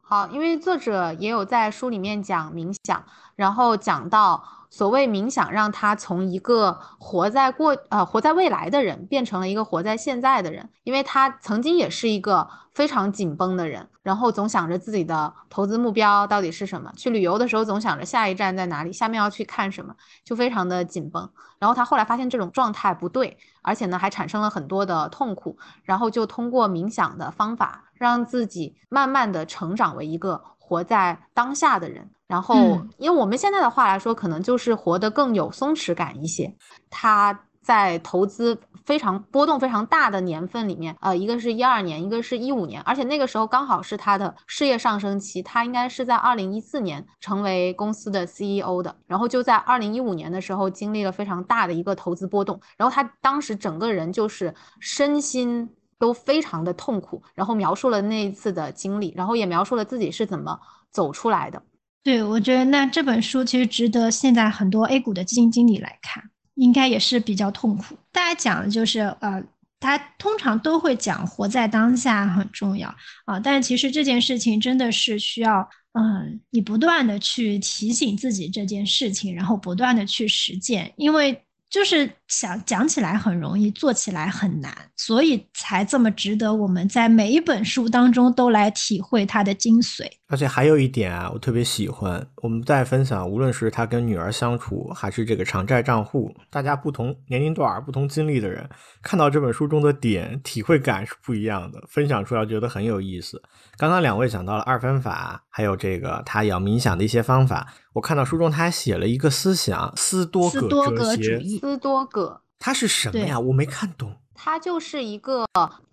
[0.00, 3.04] 好，因为作者也有在书里面讲冥想，
[3.36, 4.42] 然后讲到。
[4.74, 10.68] 所谓冥想，让他从一个活在过呃活在未来的人，变成了一个活在现在的人。
[10.82, 19.94] 因为他曾经也是一个非常紧绷的人，然后总想着自己的投资目标到底是什么，去旅游的时候总想着下一站在哪里，下面要去看什么，
[20.24, 21.30] 就非常的紧绷。
[21.60, 32.10] 然后他后来发现这种状态不对，而且呢还产生了很多的痛苦，然后就通过冥想的方法，让自己慢慢的成长为一个活在当下的人。
[32.34, 32.56] 然后，
[32.98, 36.52] 因为我们现在的话来说，可能就是活得更有松弛感一些。
[36.90, 45.40] 他在投资非常波动非常大的年份里面，呃，一个是一二年，一个是一五年，而且那个时候刚好是他的事业上升期。
[45.44, 55.70] 他应该是在二零一四年成为公司的 CEO 的，然后就在二零一五年的时候经历了非常大的一个投资波动，然后他当时整个人就是身心
[56.00, 60.58] 都非常的痛苦，然后描述了那一次的经历，然后也描述了自己是怎么
[60.90, 61.62] 走出来的。
[62.04, 66.22] 对，我觉得那这本书其实值得现在很多 A 股的基金经理来看，
[66.54, 67.96] 应该也是比较痛苦。
[68.12, 69.42] 大家讲的就是，呃，
[69.80, 72.94] 他通常都会讲活在当下很重要
[73.24, 81.42] 啊，但其实这件事情真的是需要，嗯，你不断的去提醒自己这件事情，然后不断的去实践，因为。
[81.74, 90.06] 就是想讲起来很容易，做起来很难，所以才这么值得我们在每一本书当中都来体会它的精髓。
[90.28, 98.68] 而且还有一点啊，我特别喜欢，我们在分享，无论是他跟女儿相处，还是这个偿债账户，大家不同年龄段、不同经历的人，
[99.02, 103.42] 看到这本书中的点，体会感是不一样的，分享出来觉得很有意思。
[103.76, 107.74] 刚刚两位讲到了二分法，还有这个他要冥想的一些方法。
[107.94, 113.38] 我看到书中他还写了一个思想斯多葛哲学，斯多葛，它是什么呀？
[113.38, 114.12] 我没看懂。
[114.34, 115.46] 它就是一个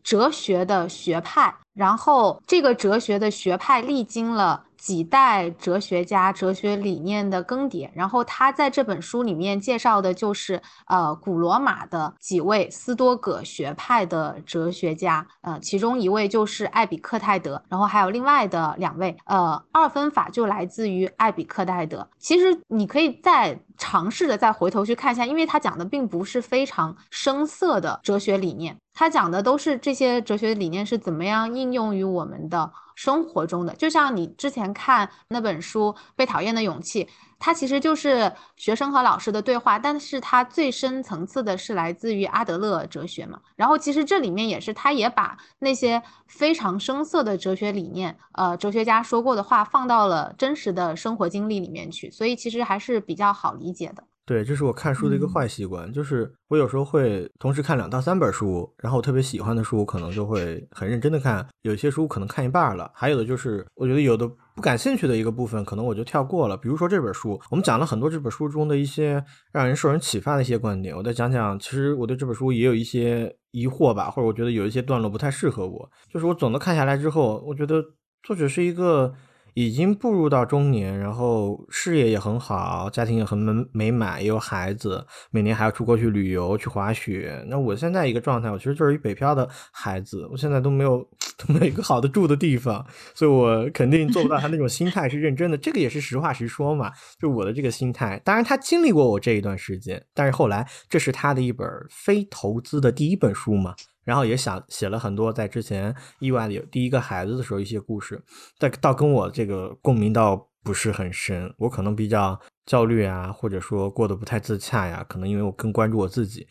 [0.04, 4.66] 哲学的学派，然后这个哲学的学派历经了。
[4.82, 22.09] 几代哲学家哲学理念的更迭，然后他在这本书里面介绍的就是呃古罗马的几位斯多葛学派的哲学家，呃其中一位就是艾比克泰德，然后还有另外的两位，呃二分法就来自于艾比克泰德。
[22.17, 32.71] 其实你可以再尝试着再回头去看一下，因为他讲的并不是非常生涩的哲学理念，他讲的都是这些哲学理念是怎么样应用于我们的
[33.02, 33.74] 生活中的。
[33.74, 37.04] 就像你之前看那本书《被讨厌的勇气》，
[37.39, 43.39] 它其实就是学生和老师的对话，但是它最深层次的是来自于阿德勒哲学嘛。
[43.56, 54.04] 然后其实这里面也是，他也把那些非常生涩的哲学理念，呃，哲学家说过的话放到了真实的生活经历里面去，所以其实还是比较好理解的。
[54.24, 66.55] 对，这是我看书的一个坏习惯，就是我有时候会同时看两到三本书，然后我特别喜欢的书，可能就会很认真的看；有些书可能看一半了，还有的就是我觉得有的不感兴趣的一个部分，可能我就跳过了。
[66.55, 75.91] 比如说这本书，我们讲了很多这本书中的一些让人受人启发的一些观点，我再讲讲，其实我对这本书也有一些疑惑吧，或者我觉得有一些段落不太适合我。
[76.13, 77.84] 就是我总的看下来之后，我觉得
[78.24, 79.13] 作者是一个。
[79.54, 87.43] 已经步入到中年，然后事业也很好，家庭也很美美满，也有孩子，每年还要出国去旅游、去滑雪。
[87.47, 91.06] 那我现在一个状态，我其实就是一北漂的孩子，我现在都没有
[91.38, 95.58] 都没有一个好的住的地方，所以我肯定做不到他那种心态是认真的。
[95.58, 98.22] 这个也是实话实说嘛，就我的这个心态。
[98.24, 103.76] 当然，他经历过我这一段时间，但是后来这是他的一本非投资的第一本书嘛。
[104.04, 108.22] 然后也想写了很多在之前意外的有第一个孩子的时候一些故事，
[108.58, 111.54] 但倒跟我这个共鸣倒不是很深。
[111.58, 116.47] 我可能比较焦虑啊，或者说过得不太自洽呀，可能因为我更关注我自己。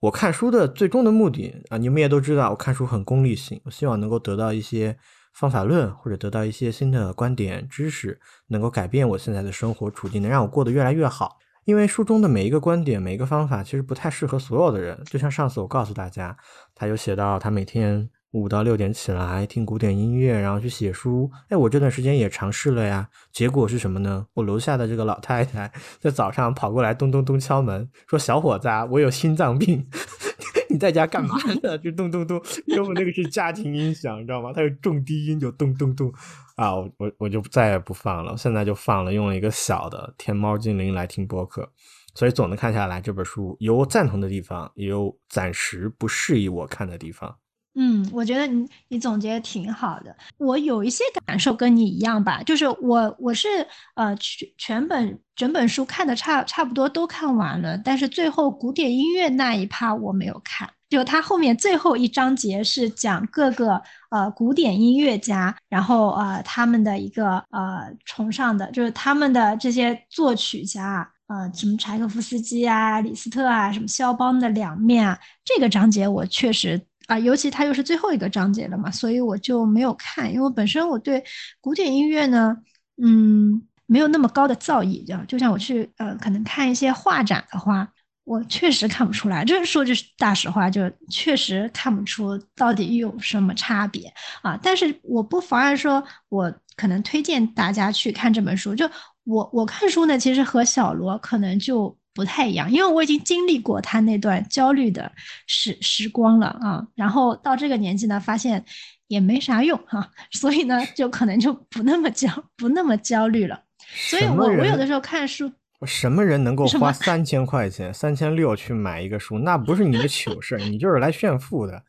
[0.00, 4.96] 我看书的最终的目的啊，你们也都知道，我看书很功利性，我希望能够得到一些
[5.34, 11.36] 方法论，或者得到一些新的观点知识，能够改变我现在的生活处境，能让我过得越来越好。
[11.64, 15.00] 因为书中的每一个观点、每一个方法，其实不太适合所有的人。
[15.06, 16.36] 就像上次我告诉大家，
[16.74, 21.30] 他有写到他每天五到六点起来听古典音乐，然后去写书。
[21.48, 23.08] 哎，我这段时间也尝试了呀。
[23.32, 24.26] 结果是什么呢？
[24.34, 29.86] 我楼下的这个老太太 在早上跑过来，咚咚咚敲门，说：“小伙子，我有心脏病。”
[30.70, 31.76] 你在家干嘛呢？
[31.78, 34.52] 就咚咚咚，因为我那个是家庭音响，你知道吗？
[34.54, 36.10] 它有重低音，就咚咚咚
[36.56, 36.74] 啊！
[36.74, 41.68] 我我我就再也不放了，现在就放了，用了一个小的天猫精灵来听播客。
[42.14, 47.36] 所以总的看下来，这本书有赞同的地方，也有暂时不适宜我看的地方。
[47.76, 50.14] 嗯，我觉得你你总结挺好的。
[50.38, 53.48] 我有一些感受跟你一样吧，就是我我是
[53.94, 60.68] 呃全全本整本书看的差差不多都看完了，但是最后古典音乐那一趴我没有看。
[60.88, 76.84] 就它后面最后一章节是讲各个呃古典音乐家，然后呃他们的一个呃崇尚的，就是他们的这些作曲家呃什么柴可夫斯基啊、李斯特啊、什么肖邦的两面啊，这个章节我确实。
[77.10, 81.24] 啊，尤其它又是最后一个章节了嘛，所以我就没有看，因为本身我对
[81.60, 82.56] 古典音乐呢，
[83.02, 87.88] 嗯，没有那么高的造诣，就就像我去呃，可能看一些画展的话，
[88.22, 94.06] 我确实看不出来，这说句大实话，就确实看不出到底有什么差别
[94.42, 94.56] 啊。
[94.62, 98.72] 但是我不妨碍说，我可能推荐大家去看这本书。
[98.72, 98.88] 就
[99.24, 101.98] 我我看书呢，其实和小罗可能就。
[102.12, 105.10] 不太一样，因为我已经经历过他那段焦虑的
[105.46, 108.64] 时时光了啊，然后到这个年纪呢，发现
[109.06, 113.62] 也没啥用哈， 所以呢，就可能就不那么焦不那么焦虑了。
[114.10, 115.50] 所以我我有的时候看书，
[115.86, 119.38] 什么人能够花三千块钱、三千六去买一个书？
[119.38, 121.82] 那不是你的糗事，你就是来炫富的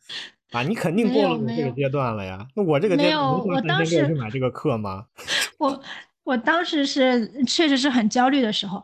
[0.52, 0.62] 啊！
[0.62, 2.46] 你肯定过了这个阶段了呀。
[2.54, 5.04] 那我这个阶段能花三千六去买这个课吗？
[5.58, 5.82] 我
[6.24, 8.82] 我当时是确实是很焦虑的时候。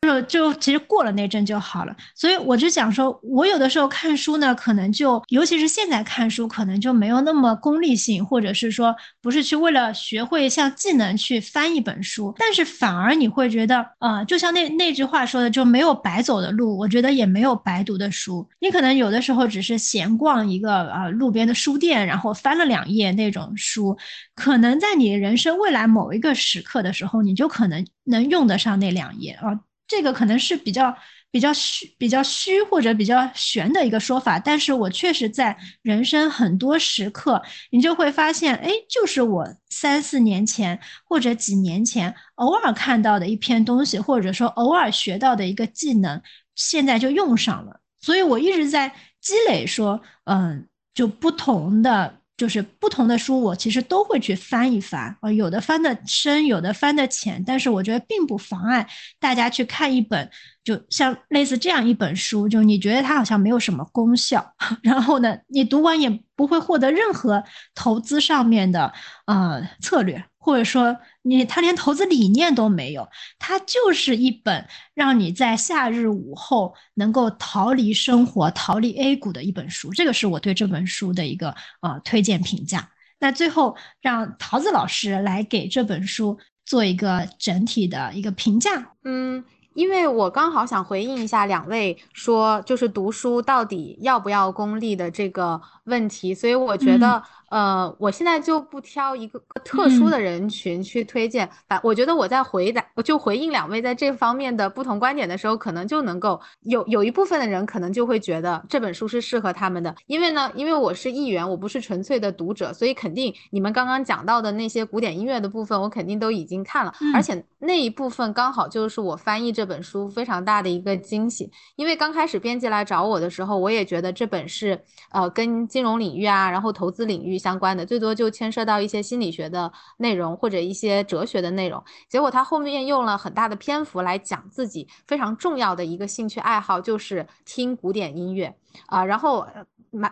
[0.00, 18.46] 但是就其实过了那阵就好了，所以我就想说，我有的时候看书呢，可能就尤其是现在看书，可能就没有那么功利性，或者是说不是去为了学会像技能去翻一本书，但是反而你会觉得，呃，就像那那句话说的，就没有白走的路，我觉得也没有白读的书。
[18.60, 23.96] 你可能有的时候只是闲逛一个啊路边的书店，然后翻了两页那种书，
[24.34, 29.58] 可能在你人生未来某一个时刻的时候，你就可能能用得上那两页啊。
[29.88, 30.94] 这个可能是比较
[31.30, 46.20] 比较虚、比较虚或者比较玄的一个说法，但是我确实在人生很多时刻，你就会发现，哎，就是我三四年前或者几年前偶尔看到的一篇东西，或者说偶尔学到的一个技能，
[46.54, 47.80] 现在就用上了。
[48.00, 52.17] 所以我一直在积累，说，嗯，就不同的。
[52.38, 60.30] 就是不同的书，我其实都会去翻一翻啊，有的翻的深，有的翻的浅，但是我觉得并不妨碍大家去看一本，
[60.62, 67.42] 就像类似这样一本书，就你觉得它好像没有什么功效， 然后呢，你读完也不会获得任何
[67.74, 68.92] 投资上面的
[69.26, 70.24] 呃策略。
[70.48, 73.06] 或者说你他连投资理念都没有，
[73.38, 79.92] 它就是一本让你在夏日午后能够逃离生活、逃离 A 股的一本书。
[79.92, 82.88] 这个是我对这本书的一个呃推荐评价。
[83.18, 88.92] 那最后让桃子老师来给这本书做一个整体的一个评价。
[89.04, 89.44] 嗯。
[89.74, 97.22] 因为我刚好想回应一下两位说，就是读书到底要不要功利的这个问题，所以我觉得。
[97.50, 124.78] 呃，我现在就不挑一个特殊的人群去推荐，反我觉得我在回答就回应两位在这方面的不同观点的时候，可能就能够有有一部分的人可能就会觉得这本书是适合他们的，因为呢，因为我是议员，我不是纯粹的读者，所以肯定你们刚刚讲到的那些古典音乐的部分，我肯定都已经看了，而且那一部分刚好就是我翻译这本书非常大的一个惊喜，因为刚开始编辑来找我的时候，我也觉得这本是
[125.12, 127.37] 呃跟金融领域啊，然后投资领域。
[127.38, 138.54] 相关的最多就牵涉到一些心理学的内容或者一些哲学的内容，结果他后面用了很大的篇幅来讲自己非常重要的一个兴趣爱好，就是听古典音乐
[138.86, 139.46] 啊，然后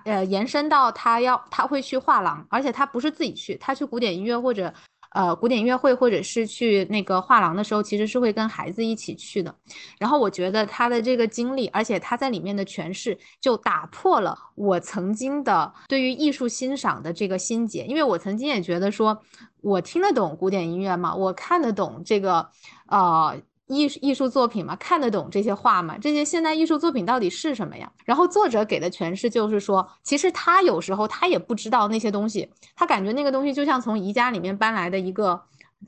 [0.04, 4.72] 呃延伸到他要他会去画廊，而且他不是自己去，他去古典音乐或者。
[5.16, 9.54] 呃，古典音乐会或者是去那个画廊的时候，其实是会跟孩子一起去的。
[9.98, 17.86] 然后我觉得他的这个经历，而且他在里面的诠释，就打破了我曾经的对于艺术欣赏的这个心结。
[17.86, 19.18] 因为我曾经也觉得说，
[19.62, 21.14] 我听得懂古典音乐嘛？
[21.14, 22.46] 我看得懂这个，
[22.88, 23.40] 呃。
[23.66, 25.96] 艺艺术作品嘛，看得懂这些画嘛？
[25.98, 27.90] 这些现代艺术作品到底是什么呀？
[28.04, 35.42] 然后作者给的诠释就是说，其实他有时候他也不知道那些东西，他感觉那个东西就像从宜家里面搬来的一个。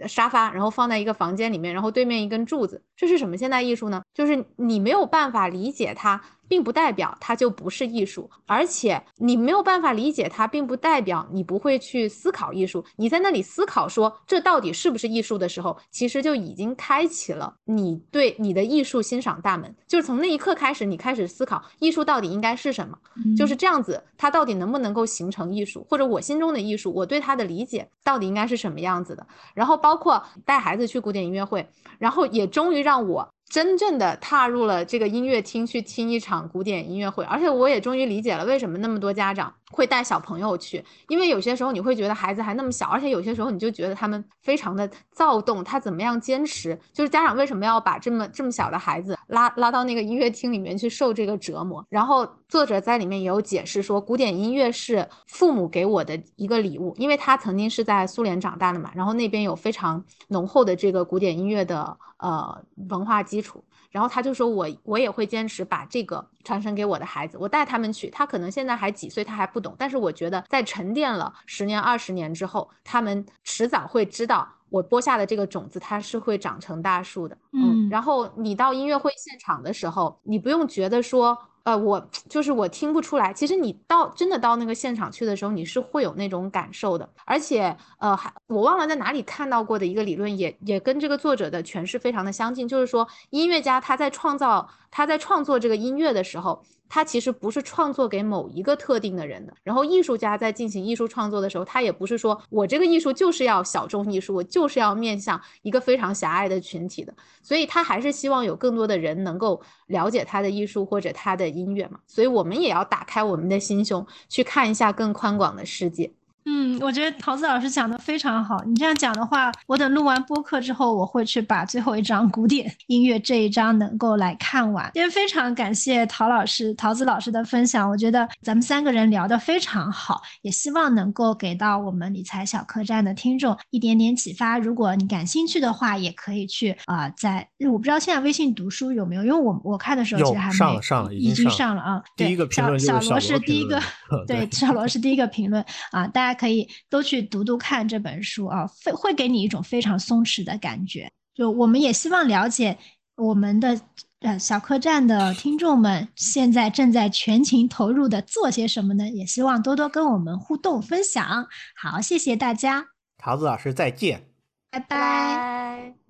[0.06, 4.02] 沙发，然后放在一个房间里面，然后对面一根柱子，这是什么现代艺术呢？
[4.12, 12.84] 就是你没有办法理解它，并不代表它就不是艺术，而且你没有办法理解它，并不代表你不会去思考艺术。
[12.96, 19.74] 你在那里思考说这到底是不是艺术的时候，其实就已经开启了你对你的艺术欣赏大门。
[19.86, 22.98] 就是从那一刻开始，你开始思考艺术到底应该是什么，
[23.36, 29.78] 就是这样子，它到底能不能够形成艺术，或者我心中的艺术，我对它的理解到底应该是什么样子的，然后。
[29.78, 31.64] 包括带孩子去古典音乐会，
[32.00, 33.26] 然后也终于让我。
[33.48, 46.78] 真正的踏入了这个音乐厅去听一场古典音乐会，而且我也终于理解了为什么那么多家长会带小朋友去，因为有些时候你会觉得孩子还那么小，而且有些时候你就觉得他们非常的躁动，他怎么样坚持？
[46.92, 51.84] 就是家长为什么要把这么这么小的孩子拉拉到那个音乐厅里面去受这个折磨？
[51.88, 63.38] 然后作者在里面也有解释说，古典音乐是父母给我的一个礼物，因为他曾经是在苏联长大的嘛，然后那边有非常浓厚的这个古典音乐的呃文化基。
[63.38, 77.36] 础，然后他就说，我我也会坚持把这个传承给我的孩子，我带他们去，他可能现在还几岁，他还不懂，但是我觉得在沉淀了十年二十年之后，他们迟早会知道我播下的这个种子，它是会长成大树的。
[77.52, 81.38] 嗯，然后你到音乐会现场的时候，你不用觉得说。
[81.64, 83.32] 呃，我就是我听不出来。
[83.32, 87.08] 其实你到真的到那个现场去的时候，你是会有那种感受的。
[87.24, 92.66] 而且，呃，还我忘了在哪里看到过的一个理论，也也跟这个作者的诠释非常的相近。
[92.66, 96.62] 就是说，音乐家他在创造他在创作这个音乐的时候。
[96.88, 116.12] 他其实不是创作给某一个特定的人的，然后艺术家在进行艺术创作的时候，他也不是说我这个艺术就是要小众艺术，我就是要面向一个非常狭隘的群体的，所以他还是希望有更多的人能够了解他的艺术或者他的音乐嘛，所以我们也要打开我们的心胸，去看一下更宽广的世界。
[116.50, 118.62] 嗯，我觉得桃子老师讲的非常好。
[118.64, 124.90] 你这样讲的话，我等录完播客之后，我会去把最后一章古典音乐这一章能够来看完。
[124.94, 134.58] 今天非常感谢陶老师、桃子老师的分享，我觉得咱们三个人聊得非常好，也希望能够给到我们理财小客栈的听众一点点启发。
[134.58, 142.02] 如果你感兴趣的话，也可以去啊，在我不知道现在微信读书有没有，因为我我看的时候其实还没上了上了已经上了啊。
[142.16, 143.78] 第一个评论小罗是第一个，
[144.26, 146.37] 对，小罗是第一个评论啊，大家。
[146.38, 151.10] 可以都去读读看这本书啊，会会给你一种非常松弛的感觉。
[151.34, 152.78] 就我们也希望了解
[153.16, 153.80] 我们的
[154.20, 159.08] 呃小客栈的听众们现在正在全情投入的做些什么呢？
[159.08, 161.46] 也希望多多跟我们互动分享。
[161.76, 162.86] 好，谢谢大家，
[163.18, 164.22] 桃子老师再见，
[164.70, 166.07] 拜拜。